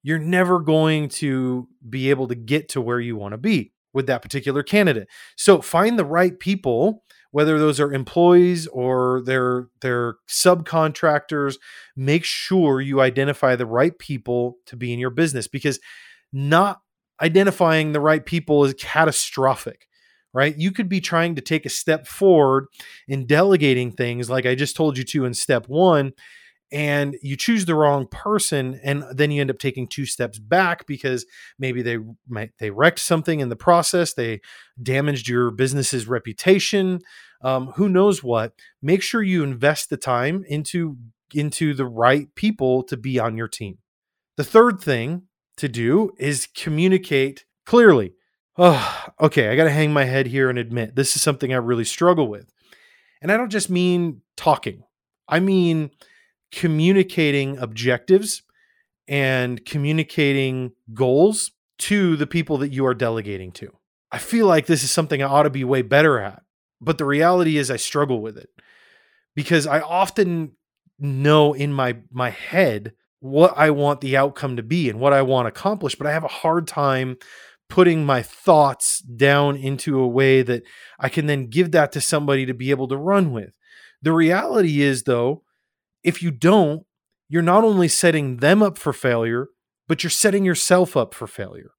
you're 0.03 0.19
never 0.19 0.61
going 0.61 1.09
to 1.09 1.69
be 1.89 2.11
able 2.11 2.29
to 2.29 2.35
get 2.35 2.69
to 2.71 2.81
where 2.81 3.01
you 3.01 3.17
want 3.17 3.33
to 3.33 3.39
be 3.39 3.73
with 3.93 4.07
that 4.07 4.23
particular 4.23 4.63
candidate. 4.63 5.09
So 5.37 5.61
find 5.61 5.99
the 5.99 6.05
right 6.05 6.39
people, 6.39 7.03
whether 7.33 7.59
those 7.59 7.81
are 7.81 7.93
employees 7.93 8.67
or 8.69 9.23
they're 9.25 9.69
they're 9.81 10.17
subcontractors, 10.29 11.59
make 11.97 12.25
sure 12.25 12.81
you 12.81 13.01
identify 13.01 13.57
the 13.57 13.67
right 13.67 13.99
people 13.99 14.57
to 14.67 14.77
be 14.77 14.93
in 14.93 14.99
your 14.99 15.11
business 15.11 15.49
because 15.49 15.81
not 16.33 16.81
identifying 17.21 17.93
the 17.93 18.01
right 18.01 18.25
people 18.25 18.65
is 18.65 18.75
catastrophic 18.75 19.87
right? 20.33 20.57
You 20.57 20.71
could 20.71 20.89
be 20.89 21.01
trying 21.01 21.35
to 21.35 21.41
take 21.41 21.67
a 21.67 21.71
step 21.71 22.07
forward 22.07 22.67
in 23.09 23.27
delegating 23.27 23.91
things 23.91 24.31
like 24.31 24.47
I 24.47 24.55
just 24.55 24.77
told 24.77 24.97
you 24.97 25.05
to 25.05 25.25
in 25.25 25.35
step 25.35 25.69
one, 25.69 26.13
and 26.73 27.17
you 27.23 27.37
choose 27.37 27.65
the 27.65 27.75
wrong 27.75 28.07
person 28.07 28.81
and 28.85 29.05
then 29.13 29.31
you 29.31 29.41
end 29.41 29.51
up 29.51 29.59
taking 29.59 29.89
two 29.89 30.07
steps 30.07 30.39
back 30.39 30.87
because 30.87 31.27
maybe 31.59 31.83
they 31.83 31.99
might 32.29 32.51
they 32.59 32.71
wrecked 32.71 33.01
something 33.01 33.41
in 33.41 33.49
the 33.49 33.57
process 33.57 34.15
they 34.15 34.41
damaged 34.83 35.29
your 35.29 35.51
business's 35.51 36.07
reputation 36.07 37.01
um, 37.43 37.69
who 37.77 37.89
knows 37.89 38.23
what. 38.23 38.53
Make 38.83 39.03
sure 39.03 39.23
you 39.23 39.43
invest 39.43 39.91
the 39.91 39.97
time 39.97 40.45
into 40.49 40.97
into 41.33 41.75
the 41.75 41.87
right 41.87 42.35
people 42.35 42.83
to 42.83 42.97
be 42.97 43.19
on 43.19 43.37
your 43.37 43.49
team. 43.49 43.79
The 44.37 44.45
third 44.45 44.81
thing 44.81 45.23
to 45.59 45.69
do 45.69 46.11
is 46.19 46.49
communicate 46.57 47.45
clearly. 47.67 48.15
Oh 48.59 49.07
okay 49.21 49.49
i 49.49 49.57
gotta 49.57 49.71
hang 49.71 49.93
my 49.93 50.05
head 50.05 50.27
here 50.27 50.51
and 50.51 50.59
admit 50.59 50.97
this 50.97 51.15
is 51.17 51.23
something 51.23 51.53
i 51.53 51.57
really 51.57 51.85
struggle 51.85 52.29
with. 52.29 52.51
And 53.23 53.31
i 53.31 53.37
don't 53.37 53.51
just 53.51 53.71
mean 53.71 54.23
talking. 54.37 54.83
I 55.29 55.41
mean 55.41 55.91
communicating 56.53 57.59
objectives 57.59 58.43
and 59.09 59.65
communicating 59.65 60.73
goals 60.95 61.53
to 61.79 62.17
the 62.17 62.27
people 62.27 62.59
that 62.59 62.73
you 62.73 62.87
are 62.87 62.95
delegating 62.95 63.53
to. 63.53 63.73
I 64.13 64.19
feel 64.19 64.47
like 64.47 64.67
this 64.67 64.83
is 64.83 64.91
something 64.91 65.23
I 65.23 65.27
ought 65.27 65.45
to 65.45 65.51
be 65.51 65.65
way 65.65 65.83
better 65.83 66.19
at. 66.19 66.43
But 66.81 66.99
the 66.99 67.05
reality 67.05 67.59
is 67.59 67.71
I 67.71 67.77
struggle 67.77 68.21
with 68.21 68.39
it 68.39 68.51
because 69.35 69.67
I 69.67 69.81
often 69.81 70.53
know 70.99 71.53
in 71.53 71.73
my 71.73 71.97
my 72.11 72.31
head 72.31 72.93
what 73.21 73.57
I 73.57 73.71
want 73.71 74.01
the 74.01 74.17
outcome 74.17 74.57
to 74.57 74.63
be 74.63 74.89
and 74.89 74.99
what 74.99 75.13
I 75.13 75.23
want 75.23 75.45
to 75.45 75.49
accomplish, 75.49 75.95
but 75.95 76.07
I 76.07 76.13
have 76.13 76.25
a 76.25 76.29
hard 76.29 76.67
time 76.67 77.17
putting 77.69 78.05
my 78.05 78.23
thoughts 78.23 79.01
down 79.01 79.57
into 79.57 80.01
a 80.01 80.09
way 80.09 80.43
that 80.43 80.63
I 80.99 81.09
can 81.09 81.27
then 81.27 81.47
give 81.47 81.71
that 81.73 81.93
to 81.93 82.01
somebody 82.01 82.47
to 82.47 82.55
be 82.55 82.71
able 82.71 82.89
to 82.89 82.97
run 82.97 83.33
with. 83.33 83.51
The 84.03 84.13
reality 84.13 84.81
is 84.81 85.05
though 85.05 85.43
if 86.03 86.23
you 86.23 86.31
don't, 86.31 86.85
you're 87.29 87.43
not 87.43 87.65
only 87.65 87.89
setting 87.89 88.39
them 88.39 88.63
up 88.63 88.79
for 88.79 88.93
failure, 88.93 89.49
but 89.89 90.03
you're 90.03 90.11
setting 90.11 90.45
yourself 90.45 90.97
up 90.97 91.15
for 91.15 91.27
failure 91.27 91.71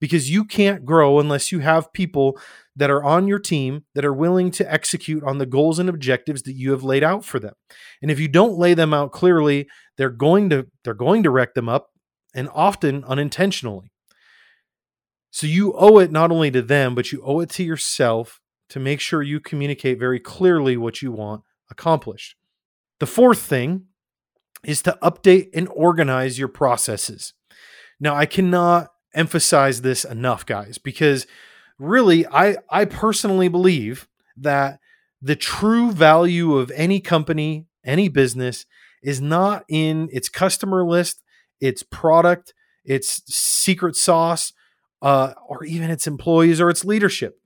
because 0.00 0.30
you 0.30 0.44
can't 0.44 0.84
grow 0.84 1.20
unless 1.20 1.52
you 1.52 1.60
have 1.60 1.92
people 1.92 2.38
that 2.74 2.90
are 2.90 3.04
on 3.04 3.28
your 3.28 3.38
team 3.38 3.84
that 3.94 4.04
are 4.04 4.14
willing 4.14 4.50
to 4.50 4.72
execute 4.72 5.22
on 5.22 5.38
the 5.38 5.46
goals 5.46 5.78
and 5.78 5.88
objectives 5.88 6.42
that 6.42 6.54
you 6.54 6.70
have 6.70 6.82
laid 6.82 7.04
out 7.04 7.24
for 7.24 7.38
them. 7.38 7.52
And 8.00 8.10
if 8.10 8.18
you 8.18 8.28
don't 8.28 8.58
lay 8.58 8.74
them 8.74 8.94
out 8.94 9.12
clearly, 9.12 9.68
they're 9.96 10.08
going 10.08 10.48
to 10.50 10.66
they're 10.84 10.94
going 10.94 11.22
to 11.22 11.30
wreck 11.30 11.54
them 11.54 11.68
up 11.68 11.90
and 12.34 12.48
often 12.54 13.04
unintentionally. 13.04 13.92
So 15.30 15.46
you 15.46 15.74
owe 15.74 15.98
it 15.98 16.10
not 16.10 16.32
only 16.32 16.50
to 16.50 16.62
them, 16.62 16.94
but 16.94 17.12
you 17.12 17.22
owe 17.24 17.40
it 17.40 17.50
to 17.50 17.62
yourself 17.62 18.40
to 18.70 18.80
make 18.80 19.00
sure 19.00 19.22
you 19.22 19.38
communicate 19.40 19.98
very 19.98 20.18
clearly 20.18 20.76
what 20.76 21.02
you 21.02 21.12
want 21.12 21.42
accomplished. 21.70 22.36
The 23.00 23.06
fourth 23.06 23.40
thing 23.40 23.86
is 24.62 24.82
to 24.82 24.98
update 25.02 25.48
and 25.54 25.68
organize 25.74 26.38
your 26.38 26.48
processes. 26.48 27.32
Now, 27.98 28.14
I 28.14 28.26
cannot 28.26 28.90
emphasize 29.14 29.82
this 29.82 30.04
enough, 30.04 30.46
guys, 30.46 30.78
because 30.78 31.26
really, 31.78 32.26
I, 32.26 32.58
I 32.70 32.84
personally 32.84 33.48
believe 33.48 34.06
that 34.36 34.78
the 35.20 35.36
true 35.36 35.92
value 35.92 36.56
of 36.56 36.70
any 36.74 37.00
company, 37.00 37.66
any 37.84 38.08
business, 38.08 38.66
is 39.02 39.20
not 39.20 39.64
in 39.68 40.08
its 40.12 40.28
customer 40.28 40.84
list, 40.84 41.22
its 41.60 41.82
product, 41.82 42.54
its 42.84 43.22
secret 43.26 43.96
sauce, 43.96 44.52
uh, 45.02 45.32
or 45.48 45.64
even 45.64 45.90
its 45.90 46.06
employees 46.06 46.60
or 46.60 46.68
its 46.68 46.84
leadership. 46.84 47.39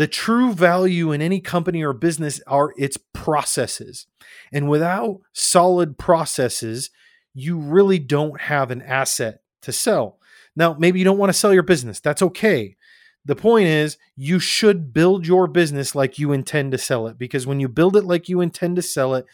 The 0.00 0.06
true 0.06 0.54
value 0.54 1.12
in 1.12 1.20
any 1.20 1.40
company 1.40 1.84
or 1.84 1.92
business 1.92 2.40
are 2.46 2.72
its 2.78 2.96
processes. 3.12 4.06
And 4.50 4.66
without 4.66 5.20
solid 5.34 5.98
processes, 5.98 6.88
you 7.34 7.58
really 7.58 7.98
don't 7.98 8.40
have 8.40 8.70
an 8.70 8.80
asset 8.80 9.42
to 9.60 9.72
sell. 9.72 10.18
Now, 10.56 10.72
maybe 10.72 10.98
you 10.98 11.04
don't 11.04 11.18
want 11.18 11.28
to 11.28 11.38
sell 11.38 11.52
your 11.52 11.62
business. 11.62 12.00
That's 12.00 12.22
okay. 12.22 12.78
The 13.26 13.36
point 13.36 13.66
is, 13.66 13.98
you 14.16 14.38
should 14.38 14.94
build 14.94 15.26
your 15.26 15.46
business 15.46 15.94
like 15.94 16.18
you 16.18 16.32
intend 16.32 16.72
to 16.72 16.78
sell 16.78 17.06
it 17.06 17.18
because 17.18 17.46
when 17.46 17.60
you 17.60 17.68
build 17.68 17.94
it 17.94 18.04
like 18.04 18.26
you 18.26 18.40
intend 18.40 18.76
to 18.76 18.82
sell 18.82 19.14
it, 19.14 19.26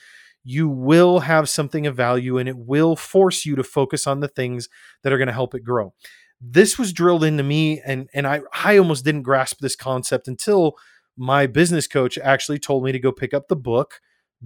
you 0.42 0.68
will 0.68 1.20
have 1.20 1.48
something 1.48 1.86
of 1.86 1.94
value 1.94 2.38
and 2.38 2.48
it 2.48 2.58
will 2.58 2.96
force 2.96 3.46
you 3.46 3.54
to 3.54 3.62
focus 3.62 4.04
on 4.04 4.18
the 4.18 4.26
things 4.26 4.68
that 5.04 5.12
are 5.12 5.18
going 5.18 5.28
to 5.28 5.32
help 5.32 5.54
it 5.54 5.62
grow. 5.62 5.94
This 6.40 6.78
was 6.78 6.92
drilled 6.92 7.24
into 7.24 7.42
me 7.42 7.80
and 7.80 8.08
and 8.12 8.26
I 8.26 8.42
I 8.52 8.78
almost 8.78 9.04
didn't 9.04 9.22
grasp 9.22 9.58
this 9.60 9.76
concept 9.76 10.28
until 10.28 10.76
my 11.16 11.46
business 11.46 11.86
coach 11.86 12.18
actually 12.18 12.58
told 12.58 12.84
me 12.84 12.92
to 12.92 12.98
go 12.98 13.10
pick 13.12 13.32
up 13.32 13.48
the 13.48 13.56
book 13.56 14.00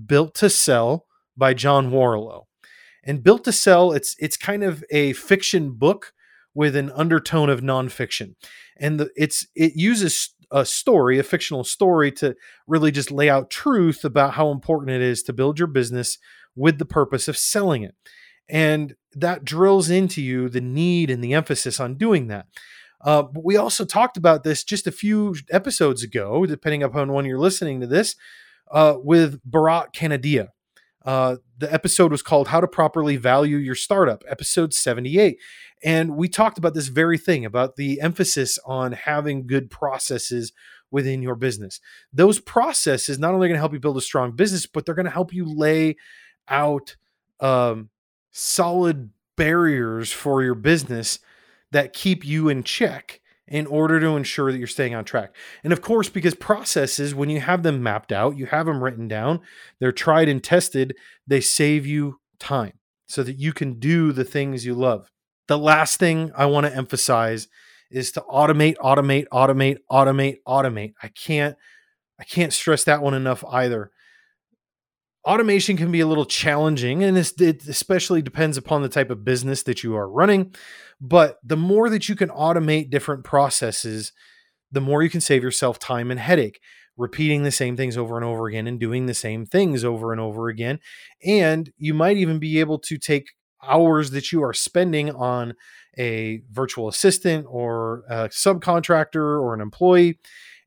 Built 0.07 0.35
to 0.37 0.49
Sell 0.49 1.07
by 1.37 1.55
John 1.55 1.91
Warrillow. 1.91 2.45
And 3.03 3.23
Built 3.23 3.45
to 3.45 3.53
Sell, 3.53 3.93
it's 3.93 4.15
it's 4.19 4.37
kind 4.37 4.63
of 4.63 4.85
a 4.91 5.13
fiction 5.15 5.73
book 5.73 6.13
with 6.55 6.77
an 6.77 6.91
undertone 6.93 7.49
of 7.49 7.61
nonfiction, 7.61 8.35
and 8.77 9.01
the, 9.01 9.11
it's 9.17 9.47
it 9.55 9.75
uses 9.75 10.35
a 10.51 10.65
story, 10.65 11.19
a 11.19 11.23
fictional 11.23 11.65
story, 11.65 12.11
to 12.13 12.35
really 12.67 12.91
just 12.91 13.11
lay 13.11 13.31
out 13.31 13.51
truth 13.51 14.05
about 14.05 14.35
how 14.35 14.51
important 14.51 14.91
it 14.91 15.01
is 15.01 15.23
to 15.23 15.33
build 15.33 15.59
your 15.59 15.69
business 15.69 16.19
with 16.57 16.79
the 16.79 16.85
purpose 16.85 17.29
of 17.29 17.39
selling 17.39 17.83
it, 17.83 17.95
and 18.51 18.95
that 19.15 19.45
drills 19.45 19.91
into 19.91 20.21
you 20.21 20.49
the 20.49 20.61
need 20.61 21.11
and 21.11 21.23
the 21.23 21.35
emphasis 21.35 21.81
on 21.81 21.97
doing 21.97 22.27
that. 22.29 22.47
Uh, 23.01 23.23
but 23.23 23.45
we 23.45 23.57
also 23.57 23.85
talked 23.85 24.17
about 24.17 24.45
this 24.45 24.63
just 24.63 24.87
a 24.87 24.93
few 24.93 25.35
episodes 25.51 26.03
ago, 26.03 26.45
depending 26.45 26.83
upon 26.83 27.13
when 27.13 27.25
you're 27.25 27.39
listening 27.39 27.81
to 27.81 27.87
this, 27.87 28.15
uh, 28.71 28.97
with 28.99 29.41
Bharat 29.51 29.95
Kanodia. 29.95 30.49
Uh, 31.03 31.37
the 31.57 31.73
episode 31.73 32.13
was 32.13 32.21
called 32.21 32.49
How 32.49 32.61
to 32.61 32.69
Properly 32.69 33.17
Value 33.17 33.57
Your 33.57 33.75
Startup, 33.75 34.23
episode 34.29 34.75
78. 34.75 35.39
And 35.83 36.15
we 36.15 36.29
talked 36.29 36.59
about 36.59 36.75
this 36.75 36.89
very 36.89 37.17
thing 37.17 37.47
about 37.47 37.77
the 37.77 38.03
emphasis 38.03 38.59
on 38.67 38.93
having 38.93 39.47
good 39.47 39.71
processes 39.71 40.53
within 40.91 41.23
your 41.23 41.37
business. 41.37 41.81
Those 42.13 42.39
processes 42.39 43.19
not 43.19 43.33
only 43.33 43.49
going 43.49 43.57
to 43.57 43.61
help 43.61 43.73
you 43.73 43.81
build 43.81 43.97
a 43.97 44.03
strong 44.03 44.37
business, 44.37 44.67
but 44.67 44.85
they're 44.85 44.95
going 44.95 45.07
to 45.07 45.11
help 45.11 45.33
you 45.33 45.47
lay 45.47 45.97
out 46.49 46.97
um, 47.41 47.89
solid 48.33 49.11
barriers 49.37 50.13
for 50.13 50.43
your 50.43 50.55
business 50.55 51.19
that 51.73 51.93
keep 51.93 52.25
you 52.25 52.49
in 52.49 52.63
check 52.63 53.21
in 53.47 53.67
order 53.67 53.99
to 53.99 54.17
ensure 54.17 54.53
that 54.53 54.59
you're 54.59 54.67
staying 54.67 54.95
on 54.95 55.05
track. 55.05 55.35
And 55.65 55.73
of 55.73 55.83
course, 55.83 56.09
because 56.09 56.35
processes, 56.35 57.15
when 57.15 57.31
you 57.31 57.41
have 57.41 57.63
them 57.63 57.83
mapped 57.83 58.13
out, 58.13 58.37
you 58.37 58.47
have 58.47 58.67
them 58.67 58.83
written 58.83 59.09
down, 59.09 59.41
they're 59.81 59.93
tried 59.93 60.29
and 60.29 60.43
tested, 60.43 60.97
they 61.27 61.41
save 61.41 61.85
you 61.85 62.21
time 62.39 62.75
so 63.07 63.25
that 63.25 63.39
you 63.39 63.53
can 63.53 63.81
do 63.81 64.13
the 64.13 64.25
things 64.25 64.65
you 64.65 64.75
love. 64.75 65.11
The 65.49 65.59
last 65.59 65.99
thing 65.99 66.31
I 66.37 66.47
want 66.47 66.67
to 66.67 66.75
emphasize 66.75 67.49
is 67.91 68.13
to 68.13 68.21
automate, 68.21 68.77
automate, 68.77 69.27
automate, 69.33 69.79
automate, 69.91 70.39
automate. 70.47 70.95
I 71.03 71.09
can't 71.09 71.57
I 72.21 72.25
can't 72.25 72.53
stress 72.53 72.85
that 72.85 73.03
one 73.03 73.15
enough 73.15 73.43
either 73.51 73.91
automation 75.25 75.77
can 75.77 75.93
be 75.93 76.01
a 76.01 76.07
little 76.07 76.27
challenging 76.27 77.03
and 77.05 77.17
it 77.17 77.67
especially 77.69 78.23
depends 78.23 78.57
upon 78.57 78.83
the 78.83 78.89
type 78.89 79.11
of 79.11 79.25
business 79.25 79.63
that 79.65 79.83
you 79.83 79.95
are 79.97 80.11
running. 80.11 80.55
But 81.01 81.39
the 81.43 81.57
more 81.57 81.89
that 81.91 82.09
you 82.09 82.17
can 82.17 82.29
automate 82.29 82.91
different 82.91 83.25
processes 83.25 84.13
the 84.73 84.81
more 84.81 85.03
you 85.03 85.11
can 85.11 85.21
save 85.21 85.43
yourself 85.43 85.79
time 85.79 86.11
and 86.11 86.21
headache 86.21 86.61
repeating 86.97 87.43
the 87.43 87.51
same 87.51 87.77
things 87.77 87.97
over 87.97 88.17
and 88.17 88.25
over 88.25 88.47
again 88.47 88.67
and 88.67 88.79
doing 88.79 89.07
the 89.07 89.15
same 89.15 89.47
things 89.47 89.85
over 89.85 90.13
and 90.13 90.21
over 90.21 90.49
again. 90.49 90.79
And 91.25 91.73
you 91.79 91.95
might 91.95 92.17
even 92.19 92.39
be 92.39 92.61
able 92.61 92.79
to 92.81 92.99
take 92.99 93.29
hours 93.63 94.11
that 94.11 94.33
you 94.33 94.43
are 94.43 94.53
spending 94.53 95.11
on 95.11 95.55
a 95.99 96.43
virtual 96.51 96.89
assistant 96.89 97.47
or 97.49 98.05
a 98.09 98.29
subcontractor 98.29 99.17
or 99.17 99.55
an 99.55 99.61
employee 99.61 100.19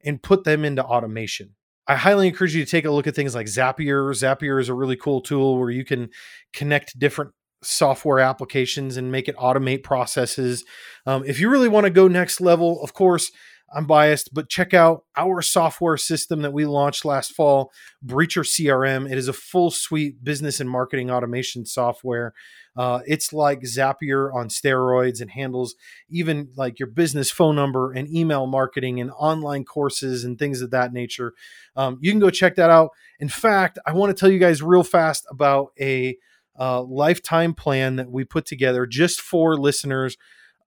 and 0.04 0.22
put 0.22 0.44
them 0.44 0.66
into 0.66 0.84
automation 0.84 1.52
I 1.88 1.96
highly 1.96 2.28
encourage 2.28 2.56
you 2.56 2.64
to 2.64 2.70
take 2.70 2.86
a 2.86 2.92
look 2.92 3.08
at 3.08 3.16
things 3.16 3.36
like 3.36 3.48
Zapier. 3.48 4.12
Zapier 4.14 4.60
is 4.60 4.70
a 4.70 4.74
really 4.74 4.96
cool 4.96 5.22
tool 5.22 5.60
where 5.60 5.70
you 5.70 5.84
can 5.84 6.10
connect 6.54 6.98
different 6.98 7.32
software 7.62 8.20
applications 8.20 8.98
and 8.98 9.12
make 9.12 9.28
it 9.28 9.38
automate 9.38 9.84
processes. 9.84 10.64
Um, 11.06 11.24
if 11.26 11.40
you 11.40 11.50
really 11.50 11.70
want 11.70 11.86
to 11.86 11.90
go 11.90 12.08
next 12.08 12.42
level, 12.42 12.82
of 12.84 12.94
course, 12.94 13.32
I'm 13.76 13.86
biased, 13.86 14.34
but 14.34 14.50
check 14.50 14.74
out 14.74 15.04
our 15.18 15.42
software 15.42 15.98
system 15.98 16.42
that 16.44 16.54
we 16.54 16.66
launched 16.66 17.06
last 17.06 17.34
fall, 17.34 17.72
Breacher 18.06 18.46
CRM. 18.46 19.12
It 19.12 19.18
is 19.18 19.28
a 19.28 19.34
full 19.34 19.72
suite 19.72 20.24
business 20.24 20.60
and 20.60 20.70
marketing 20.70 21.10
automation 21.10 21.66
software. 21.66 22.34
Uh, 22.76 23.02
it's 23.06 23.32
like 23.32 23.62
Zapier 23.62 24.34
on 24.34 24.50
steroids 24.50 25.22
and 25.22 25.30
handles 25.30 25.76
even 26.10 26.50
like 26.56 26.80
your 26.80 26.88
business 26.88 27.30
phone 27.30 27.56
number 27.56 27.92
and 27.92 28.10
email 28.10 28.48
marketing 28.48 29.00
and 29.00 29.12
online 29.12 29.64
courses 29.64 30.24
and 30.24 30.40
things 30.40 30.62
of 30.62 30.72
that 30.72 30.92
nature. 30.92 31.34
Um, 31.76 31.98
you 32.02 32.12
can 32.12 32.20
go 32.20 32.30
check 32.30 32.56
that 32.56 32.70
out. 32.70 32.90
In 33.20 33.30
fact, 33.30 33.78
I 33.86 33.94
want 33.94 34.16
to 34.16 34.20
tell 34.20 34.32
you 34.32 34.40
guys 34.40 34.62
real 34.62 34.84
fast 34.84 35.26
about 35.30 35.72
a 35.80 36.18
uh, 36.60 36.82
lifetime 36.82 37.54
plan 37.54 37.96
that 37.98 38.12
we 38.12 38.24
put 38.24 38.46
together 38.46 38.86
just 38.86 39.22
for 39.22 39.58
listeners 39.58 40.18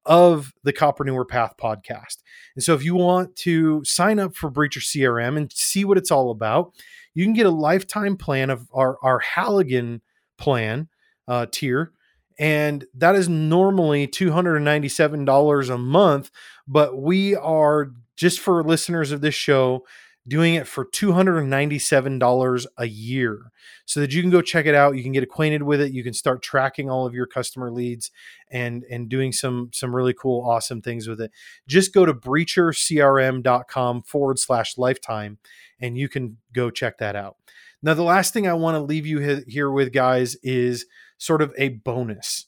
of 0.05 0.55
the 0.63 0.73
Coppreneur 0.73 1.29
Path 1.29 1.55
podcast. 1.61 2.23
And 2.55 2.63
so 2.63 2.75
if 2.75 2.85
you 2.85 2.95
want 2.95 3.35
to 3.37 3.85
sign 3.85 4.19
up 4.21 4.37
for 4.37 4.51
Breacher 4.51 4.79
CRM 4.79 5.37
and 5.37 5.53
see 5.53 5.85
what 5.85 5.99
it's 5.99 6.13
all 6.13 6.31
about, 6.31 6.73
you 7.15 7.25
can 7.25 7.33
get 7.33 7.47
a 7.47 7.51
lifetime 7.51 8.17
plan 8.17 8.51
of 8.51 8.69
our, 8.73 8.99
our 9.03 9.19
Halligan 9.19 10.03
plan 10.39 10.89
uh, 11.27 11.47
tier. 11.51 11.93
And 12.39 12.85
that 12.95 13.15
is 13.15 13.29
normally 13.29 14.07
$297 14.07 15.75
a 15.75 15.79
month. 15.79 16.31
But 16.69 16.99
we 17.01 17.35
are, 17.35 17.93
just 18.17 18.41
for 18.41 18.63
listeners 18.63 19.13
of 19.13 19.21
this 19.21 19.35
show, 19.35 19.85
doing 20.29 20.55
it 20.55 20.67
for 20.67 20.85
$297 20.85 22.67
a 22.79 22.87
year 22.87 23.53
so 23.85 24.01
that 24.01 24.13
you 24.13 24.23
can 24.23 24.31
go 24.31 24.43
check 24.43 24.67
it 24.67 24.75
out 24.75 24.97
you 24.97 25.03
can 25.03 25.13
get 25.13 25.23
acquainted 25.23 25.63
with 25.63 25.81
it 25.81 25.93
you 25.93 26.03
can 26.03 26.13
start 26.13 26.43
tracking 26.43 26.91
all 26.91 27.07
of 27.07 27.15
your 27.15 27.27
customer 27.27 27.71
leads 27.71 28.11
and 28.51 28.85
and 28.91 29.09
doing 29.09 29.33
some 29.33 29.71
some 29.73 29.95
really 29.95 30.15
cool 30.15 30.45
awesome 30.49 30.83
things 30.83 31.07
with 31.07 31.21
it 31.21 31.31
just 31.69 31.95
go 31.95 32.05
to 32.05 32.13
breachercrm.com 32.15 34.03
forward 34.03 34.39
slash 34.39 34.77
lifetime 34.77 35.39
and 35.81 35.97
you 35.97 36.09
can 36.09 36.37
go 36.53 36.71
check 36.71 36.99
that 36.99 37.15
out 37.15 37.37
now 37.83 37.95
the 37.95 38.03
last 38.03 38.33
thing 38.33 38.49
i 38.49 38.55
want 38.55 38.75
to 38.75 38.81
leave 38.81 39.07
you 39.07 39.45
here 39.47 39.71
with 39.71 39.93
guys 39.93 40.35
is 40.43 40.87
sort 41.19 41.43
of 41.43 41.53
a 41.57 41.69
bonus 41.69 42.47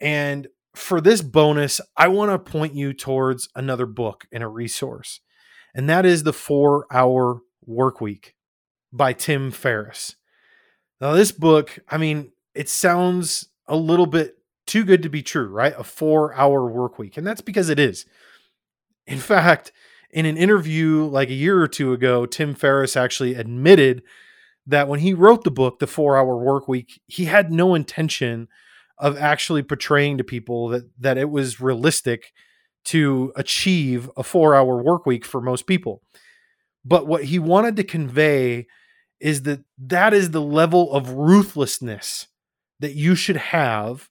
and 0.00 0.48
for 0.74 1.00
this 1.00 1.22
bonus 1.22 1.80
i 1.96 2.06
want 2.08 2.30
to 2.30 2.50
point 2.50 2.74
you 2.74 2.92
towards 2.92 3.48
another 3.54 3.86
book 3.86 4.26
and 4.32 4.42
a 4.42 4.48
resource 4.48 5.20
and 5.74 5.88
that 5.88 6.06
is 6.06 6.22
the 6.22 6.32
four 6.32 6.86
hour 6.90 7.40
work 7.64 8.00
week 8.00 8.34
by 8.92 9.12
Tim 9.12 9.50
Ferriss. 9.50 10.16
Now, 11.00 11.12
this 11.12 11.32
book, 11.32 11.78
I 11.88 11.98
mean, 11.98 12.32
it 12.54 12.68
sounds 12.68 13.48
a 13.66 13.76
little 13.76 14.06
bit 14.06 14.38
too 14.66 14.84
good 14.84 15.02
to 15.02 15.08
be 15.08 15.22
true, 15.22 15.48
right? 15.48 15.74
A 15.76 15.84
four 15.84 16.34
hour 16.34 16.68
work 16.68 16.98
week. 16.98 17.16
And 17.16 17.26
that's 17.26 17.40
because 17.40 17.68
it 17.68 17.78
is. 17.78 18.06
In 19.06 19.18
fact, 19.18 19.72
in 20.10 20.26
an 20.26 20.36
interview 20.36 21.04
like 21.04 21.28
a 21.28 21.34
year 21.34 21.60
or 21.60 21.68
two 21.68 21.92
ago, 21.92 22.26
Tim 22.26 22.54
Ferriss 22.54 22.96
actually 22.96 23.34
admitted 23.34 24.02
that 24.68 24.86
when 24.86 25.00
he 25.00 25.14
wrote 25.14 25.44
the 25.44 25.50
book, 25.50 25.78
The 25.78 25.86
Four 25.86 26.16
Hour 26.16 26.36
Work 26.36 26.68
Week, 26.68 27.00
he 27.06 27.24
had 27.24 27.50
no 27.50 27.74
intention 27.74 28.48
of 28.98 29.16
actually 29.16 29.62
portraying 29.62 30.18
to 30.18 30.24
people 30.24 30.68
that 30.68 30.84
that 30.98 31.18
it 31.18 31.30
was 31.30 31.60
realistic 31.60 32.32
to 32.84 33.32
achieve 33.34 34.10
a 34.16 34.22
four 34.22 34.54
hour 34.54 34.82
work 34.82 35.06
week 35.06 35.24
for 35.24 35.40
most 35.40 35.66
people. 35.66 36.02
But 36.84 37.06
what 37.06 37.24
he 37.24 37.38
wanted 37.38 37.76
to 37.76 37.84
convey 37.84 38.66
is 39.20 39.42
that 39.42 39.60
that 39.78 40.14
is 40.14 40.30
the 40.30 40.40
level 40.40 40.92
of 40.92 41.10
ruthlessness 41.10 42.28
that 42.80 42.94
you 42.94 43.14
should 43.14 43.36
have 43.36 44.08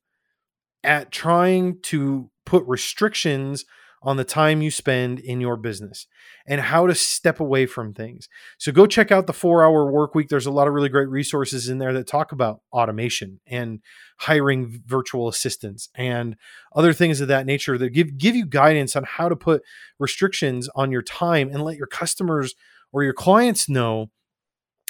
at 0.84 1.12
trying 1.12 1.82
to 1.82 2.30
put 2.46 2.64
restrictions 2.68 3.66
on 4.08 4.16
the 4.16 4.24
time 4.24 4.62
you 4.62 4.72
spend 4.72 5.20
in 5.20 5.42
your 5.42 5.58
business 5.58 6.08
and 6.48 6.62
how 6.62 6.88
to 6.88 6.96
step 6.96 7.42
away 7.42 7.66
from 7.66 7.94
things. 7.94 8.30
So 8.58 8.72
go 8.72 8.88
check 8.88 9.12
out 9.12 9.28
the 9.28 9.34
4-hour 9.34 9.92
work 9.92 10.16
week. 10.16 10.30
There's 10.30 10.46
a 10.46 10.52
lot 10.52 10.66
of 10.66 10.74
really 10.74 10.88
great 10.88 11.10
resources 11.10 11.68
in 11.68 11.78
there 11.78 11.92
that 11.92 12.08
talk 12.08 12.32
about 12.32 12.62
automation 12.72 13.42
and 13.46 13.82
hiring 14.20 14.82
virtual 14.86 15.28
assistants 15.28 15.90
and 15.94 16.38
other 16.74 16.94
things 16.94 17.20
of 17.20 17.28
that 17.28 17.46
nature 17.46 17.78
that 17.78 17.90
give 17.90 18.18
give 18.18 18.34
you 18.34 18.46
guidance 18.46 18.96
on 18.96 19.04
how 19.04 19.28
to 19.28 19.36
put 19.36 19.62
restrictions 20.00 20.70
on 20.74 20.90
your 20.90 21.02
time 21.02 21.50
and 21.50 21.62
let 21.62 21.76
your 21.76 21.86
customers 21.86 22.56
or 22.94 23.04
your 23.04 23.12
clients 23.12 23.68
know 23.68 24.10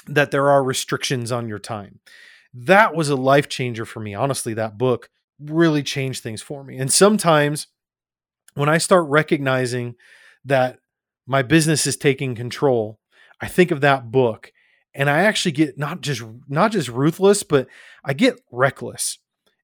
that 0.06 0.30
there 0.30 0.48
are 0.48 0.62
restrictions 0.62 1.32
on 1.32 1.48
your 1.48 1.58
time. 1.58 1.98
That 2.54 2.94
was 2.94 3.08
a 3.08 3.16
life 3.16 3.48
changer 3.48 3.84
for 3.84 3.98
me. 3.98 4.14
Honestly, 4.14 4.54
that 4.54 4.78
book 4.78 5.10
really 5.40 5.82
changed 5.82 6.22
things 6.22 6.40
for 6.40 6.62
me. 6.62 6.78
And 6.78 6.92
sometimes 6.92 7.66
when 8.58 8.68
I 8.68 8.78
start 8.78 9.06
recognizing 9.08 9.94
that 10.44 10.78
my 11.26 11.42
business 11.42 11.86
is 11.86 11.96
taking 11.96 12.34
control, 12.34 12.98
I 13.40 13.46
think 13.46 13.70
of 13.70 13.80
that 13.82 14.10
book 14.10 14.52
and 14.94 15.08
I 15.08 15.20
actually 15.20 15.52
get 15.52 15.78
not 15.78 16.00
just 16.00 16.22
not 16.48 16.72
just 16.72 16.88
ruthless, 16.88 17.42
but 17.42 17.68
I 18.04 18.14
get 18.14 18.40
reckless. 18.50 19.18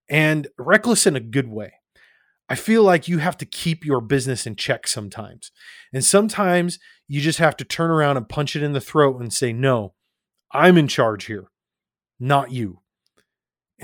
And 0.09 0.49
reckless 0.59 1.07
in 1.07 1.17
a 1.17 1.21
good 1.21 1.49
way. 1.49 1.73
I 2.49 2.55
feel 2.55 2.83
like 2.83 3.09
you 3.09 3.19
have 3.19 3.39
to 3.39 3.47
keep 3.47 3.85
your 3.85 4.03
business 4.03 4.47
in 4.47 4.55
check 4.55 4.87
sometimes. 4.87 5.51
And 5.93 6.05
sometimes 6.05 6.79
you 7.09 7.23
just 7.23 7.39
have 7.39 7.57
to 7.57 7.65
turn 7.65 7.91
around 7.91 8.19
and 8.19 8.29
punch 8.29 8.55
it 8.55 8.63
in 8.63 8.75
the 8.75 8.83
throat 8.83 9.19
and 9.21 9.33
say, 9.33 9.53
"No, 9.53 9.95
I'm 10.53 10.77
in 10.79 10.89
charge 10.89 11.25
here. 11.25 11.49
not 12.21 12.53
you. 12.53 12.81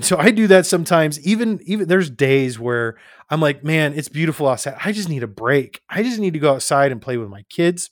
And 0.01 0.05
so 0.07 0.17
I 0.17 0.31
do 0.31 0.47
that 0.47 0.65
sometimes. 0.65 1.21
Even 1.27 1.61
even 1.67 1.87
there's 1.87 2.09
days 2.09 2.59
where 2.59 2.97
I'm 3.29 3.43
like, 3.43 3.63
man, 3.63 3.93
it's 3.93 4.09
beautiful 4.09 4.49
outside. 4.49 4.77
I 4.83 4.93
just 4.93 5.11
need 5.11 5.23
a 5.23 5.27
break. 5.27 5.83
I 5.91 6.03
just 6.03 6.19
need 6.19 6.33
to 6.33 6.39
go 6.39 6.55
outside 6.55 6.91
and 6.91 7.03
play 7.03 7.19
with 7.19 7.29
my 7.29 7.43
kids. 7.51 7.91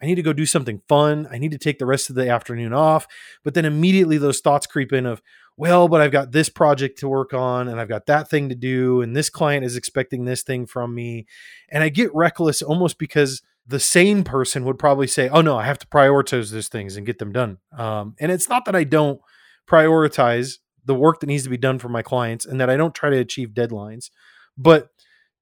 I 0.00 0.06
need 0.06 0.14
to 0.14 0.22
go 0.22 0.32
do 0.32 0.46
something 0.46 0.82
fun. 0.88 1.26
I 1.28 1.38
need 1.38 1.50
to 1.50 1.58
take 1.58 1.80
the 1.80 1.84
rest 1.84 2.10
of 2.10 2.14
the 2.14 2.30
afternoon 2.30 2.72
off. 2.72 3.08
But 3.42 3.54
then 3.54 3.64
immediately 3.64 4.18
those 4.18 4.38
thoughts 4.38 4.68
creep 4.68 4.92
in 4.92 5.04
of, 5.04 5.20
well, 5.56 5.88
but 5.88 6.00
I've 6.00 6.12
got 6.12 6.30
this 6.30 6.48
project 6.48 6.96
to 7.00 7.08
work 7.08 7.34
on 7.34 7.66
and 7.66 7.80
I've 7.80 7.88
got 7.88 8.06
that 8.06 8.30
thing 8.30 8.48
to 8.50 8.54
do. 8.54 9.02
And 9.02 9.16
this 9.16 9.28
client 9.28 9.64
is 9.64 9.76
expecting 9.76 10.26
this 10.26 10.44
thing 10.44 10.64
from 10.64 10.94
me. 10.94 11.26
And 11.72 11.82
I 11.82 11.88
get 11.88 12.14
reckless 12.14 12.62
almost 12.62 12.98
because 12.98 13.42
the 13.66 13.80
sane 13.80 14.22
person 14.22 14.64
would 14.64 14.78
probably 14.78 15.08
say, 15.08 15.28
oh 15.28 15.40
no, 15.40 15.58
I 15.58 15.64
have 15.64 15.80
to 15.80 15.88
prioritize 15.88 16.52
those 16.52 16.68
things 16.68 16.96
and 16.96 17.04
get 17.04 17.18
them 17.18 17.32
done. 17.32 17.58
Um, 17.76 18.14
and 18.20 18.30
it's 18.30 18.48
not 18.48 18.64
that 18.66 18.76
I 18.76 18.84
don't 18.84 19.20
prioritize 19.68 20.58
the 20.86 20.94
work 20.94 21.20
that 21.20 21.26
needs 21.26 21.44
to 21.44 21.50
be 21.50 21.56
done 21.56 21.78
for 21.78 21.88
my 21.88 22.02
clients 22.02 22.46
and 22.46 22.60
that 22.60 22.70
I 22.70 22.76
don't 22.76 22.94
try 22.94 23.10
to 23.10 23.18
achieve 23.18 23.50
deadlines. 23.50 24.10
But 24.56 24.88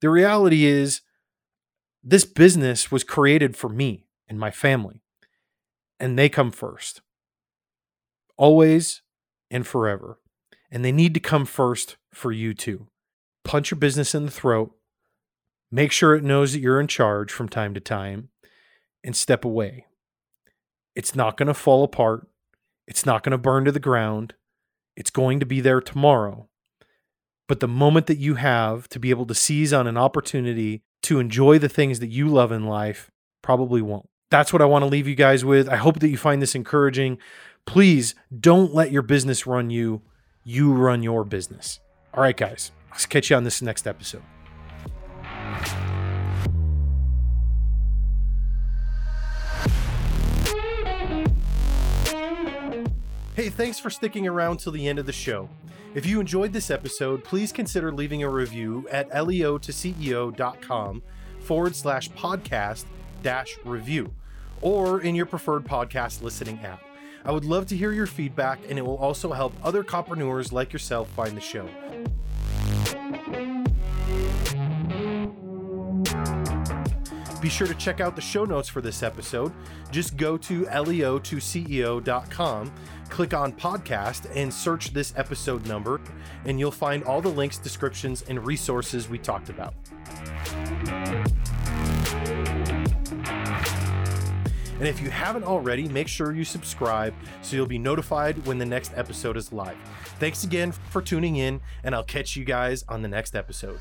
the 0.00 0.10
reality 0.10 0.64
is, 0.64 1.02
this 2.02 2.24
business 2.24 2.90
was 2.90 3.04
created 3.04 3.56
for 3.56 3.68
me 3.68 4.06
and 4.28 4.38
my 4.38 4.50
family, 4.50 5.02
and 5.98 6.18
they 6.18 6.28
come 6.28 6.50
first. 6.50 7.00
Always 8.36 9.02
and 9.50 9.66
forever. 9.66 10.18
And 10.70 10.84
they 10.84 10.92
need 10.92 11.14
to 11.14 11.20
come 11.20 11.46
first 11.46 11.96
for 12.12 12.32
you 12.32 12.52
too. 12.52 12.88
Punch 13.44 13.70
your 13.70 13.78
business 13.78 14.14
in 14.14 14.24
the 14.24 14.30
throat, 14.30 14.74
make 15.70 15.92
sure 15.92 16.14
it 16.14 16.24
knows 16.24 16.52
that 16.52 16.60
you're 16.60 16.80
in 16.80 16.88
charge 16.88 17.30
from 17.30 17.48
time 17.48 17.74
to 17.74 17.80
time, 17.80 18.30
and 19.04 19.14
step 19.14 19.44
away. 19.44 19.86
It's 20.94 21.14
not 21.14 21.36
going 21.36 21.48
to 21.48 21.54
fall 21.54 21.84
apart. 21.84 22.26
It's 22.86 23.06
not 23.06 23.22
going 23.22 23.32
to 23.32 23.38
burn 23.38 23.64
to 23.64 23.72
the 23.72 23.80
ground. 23.80 24.34
It's 24.96 25.10
going 25.10 25.40
to 25.40 25.46
be 25.46 25.60
there 25.60 25.80
tomorrow. 25.80 26.48
But 27.46 27.60
the 27.60 27.68
moment 27.68 28.06
that 28.06 28.18
you 28.18 28.36
have 28.36 28.88
to 28.88 28.98
be 28.98 29.10
able 29.10 29.26
to 29.26 29.34
seize 29.34 29.72
on 29.72 29.86
an 29.86 29.96
opportunity 29.96 30.82
to 31.02 31.20
enjoy 31.20 31.58
the 31.58 31.68
things 31.68 32.00
that 32.00 32.08
you 32.08 32.28
love 32.28 32.52
in 32.52 32.66
life 32.66 33.10
probably 33.42 33.82
won't. 33.82 34.08
That's 34.30 34.52
what 34.52 34.62
I 34.62 34.66
want 34.66 34.82
to 34.82 34.88
leave 34.88 35.06
you 35.06 35.14
guys 35.14 35.44
with. 35.44 35.68
I 35.68 35.76
hope 35.76 36.00
that 36.00 36.08
you 36.08 36.16
find 36.16 36.40
this 36.40 36.54
encouraging. 36.54 37.18
Please 37.66 38.14
don't 38.40 38.74
let 38.74 38.90
your 38.90 39.02
business 39.02 39.46
run 39.46 39.70
you. 39.70 40.02
You 40.42 40.72
run 40.72 41.02
your 41.02 41.24
business. 41.24 41.80
All 42.14 42.22
right, 42.22 42.36
guys. 42.36 42.72
Catch 43.08 43.30
you 43.30 43.36
on 43.36 43.44
this 43.44 43.60
next 43.60 43.86
episode. 43.86 44.22
Hey, 53.34 53.48
thanks 53.48 53.80
for 53.80 53.90
sticking 53.90 54.28
around 54.28 54.58
till 54.58 54.70
the 54.70 54.86
end 54.86 55.00
of 55.00 55.06
the 55.06 55.12
show. 55.12 55.48
If 55.92 56.06
you 56.06 56.20
enjoyed 56.20 56.52
this 56.52 56.70
episode, 56.70 57.24
please 57.24 57.50
consider 57.50 57.90
leaving 57.90 58.22
a 58.22 58.28
review 58.28 58.86
at 58.92 59.10
leo2ceo.com 59.10 61.02
forward 61.40 61.74
slash 61.74 62.08
podcast 62.10 62.84
dash 63.24 63.58
review 63.64 64.14
or 64.60 65.00
in 65.00 65.16
your 65.16 65.26
preferred 65.26 65.64
podcast 65.64 66.22
listening 66.22 66.60
app. 66.60 66.80
I 67.24 67.32
would 67.32 67.44
love 67.44 67.66
to 67.66 67.76
hear 67.76 67.90
your 67.90 68.06
feedback, 68.06 68.60
and 68.68 68.78
it 68.78 68.82
will 68.82 68.98
also 68.98 69.32
help 69.32 69.52
other 69.64 69.82
copreneurs 69.82 70.52
like 70.52 70.72
yourself 70.72 71.08
find 71.08 71.36
the 71.36 71.40
show. 71.40 71.68
Be 77.44 77.50
sure 77.50 77.66
to 77.66 77.74
check 77.74 78.00
out 78.00 78.16
the 78.16 78.22
show 78.22 78.46
notes 78.46 78.70
for 78.70 78.80
this 78.80 79.02
episode. 79.02 79.52
Just 79.90 80.16
go 80.16 80.38
to 80.38 80.64
leo2ceo.com, 80.64 82.72
click 83.10 83.34
on 83.34 83.52
podcast, 83.52 84.34
and 84.34 84.50
search 84.50 84.94
this 84.94 85.12
episode 85.14 85.66
number, 85.66 86.00
and 86.46 86.58
you'll 86.58 86.70
find 86.70 87.04
all 87.04 87.20
the 87.20 87.28
links, 87.28 87.58
descriptions, 87.58 88.24
and 88.30 88.46
resources 88.46 89.10
we 89.10 89.18
talked 89.18 89.50
about. 89.50 89.74
And 94.78 94.88
if 94.88 95.02
you 95.02 95.10
haven't 95.10 95.44
already, 95.44 95.86
make 95.86 96.08
sure 96.08 96.32
you 96.32 96.46
subscribe 96.46 97.12
so 97.42 97.56
you'll 97.56 97.66
be 97.66 97.76
notified 97.76 98.46
when 98.46 98.56
the 98.56 98.64
next 98.64 98.94
episode 98.96 99.36
is 99.36 99.52
live. 99.52 99.76
Thanks 100.18 100.44
again 100.44 100.72
for 100.72 101.02
tuning 101.02 101.36
in, 101.36 101.60
and 101.82 101.94
I'll 101.94 102.04
catch 102.04 102.36
you 102.36 102.44
guys 102.46 102.86
on 102.88 103.02
the 103.02 103.08
next 103.08 103.36
episode. 103.36 103.80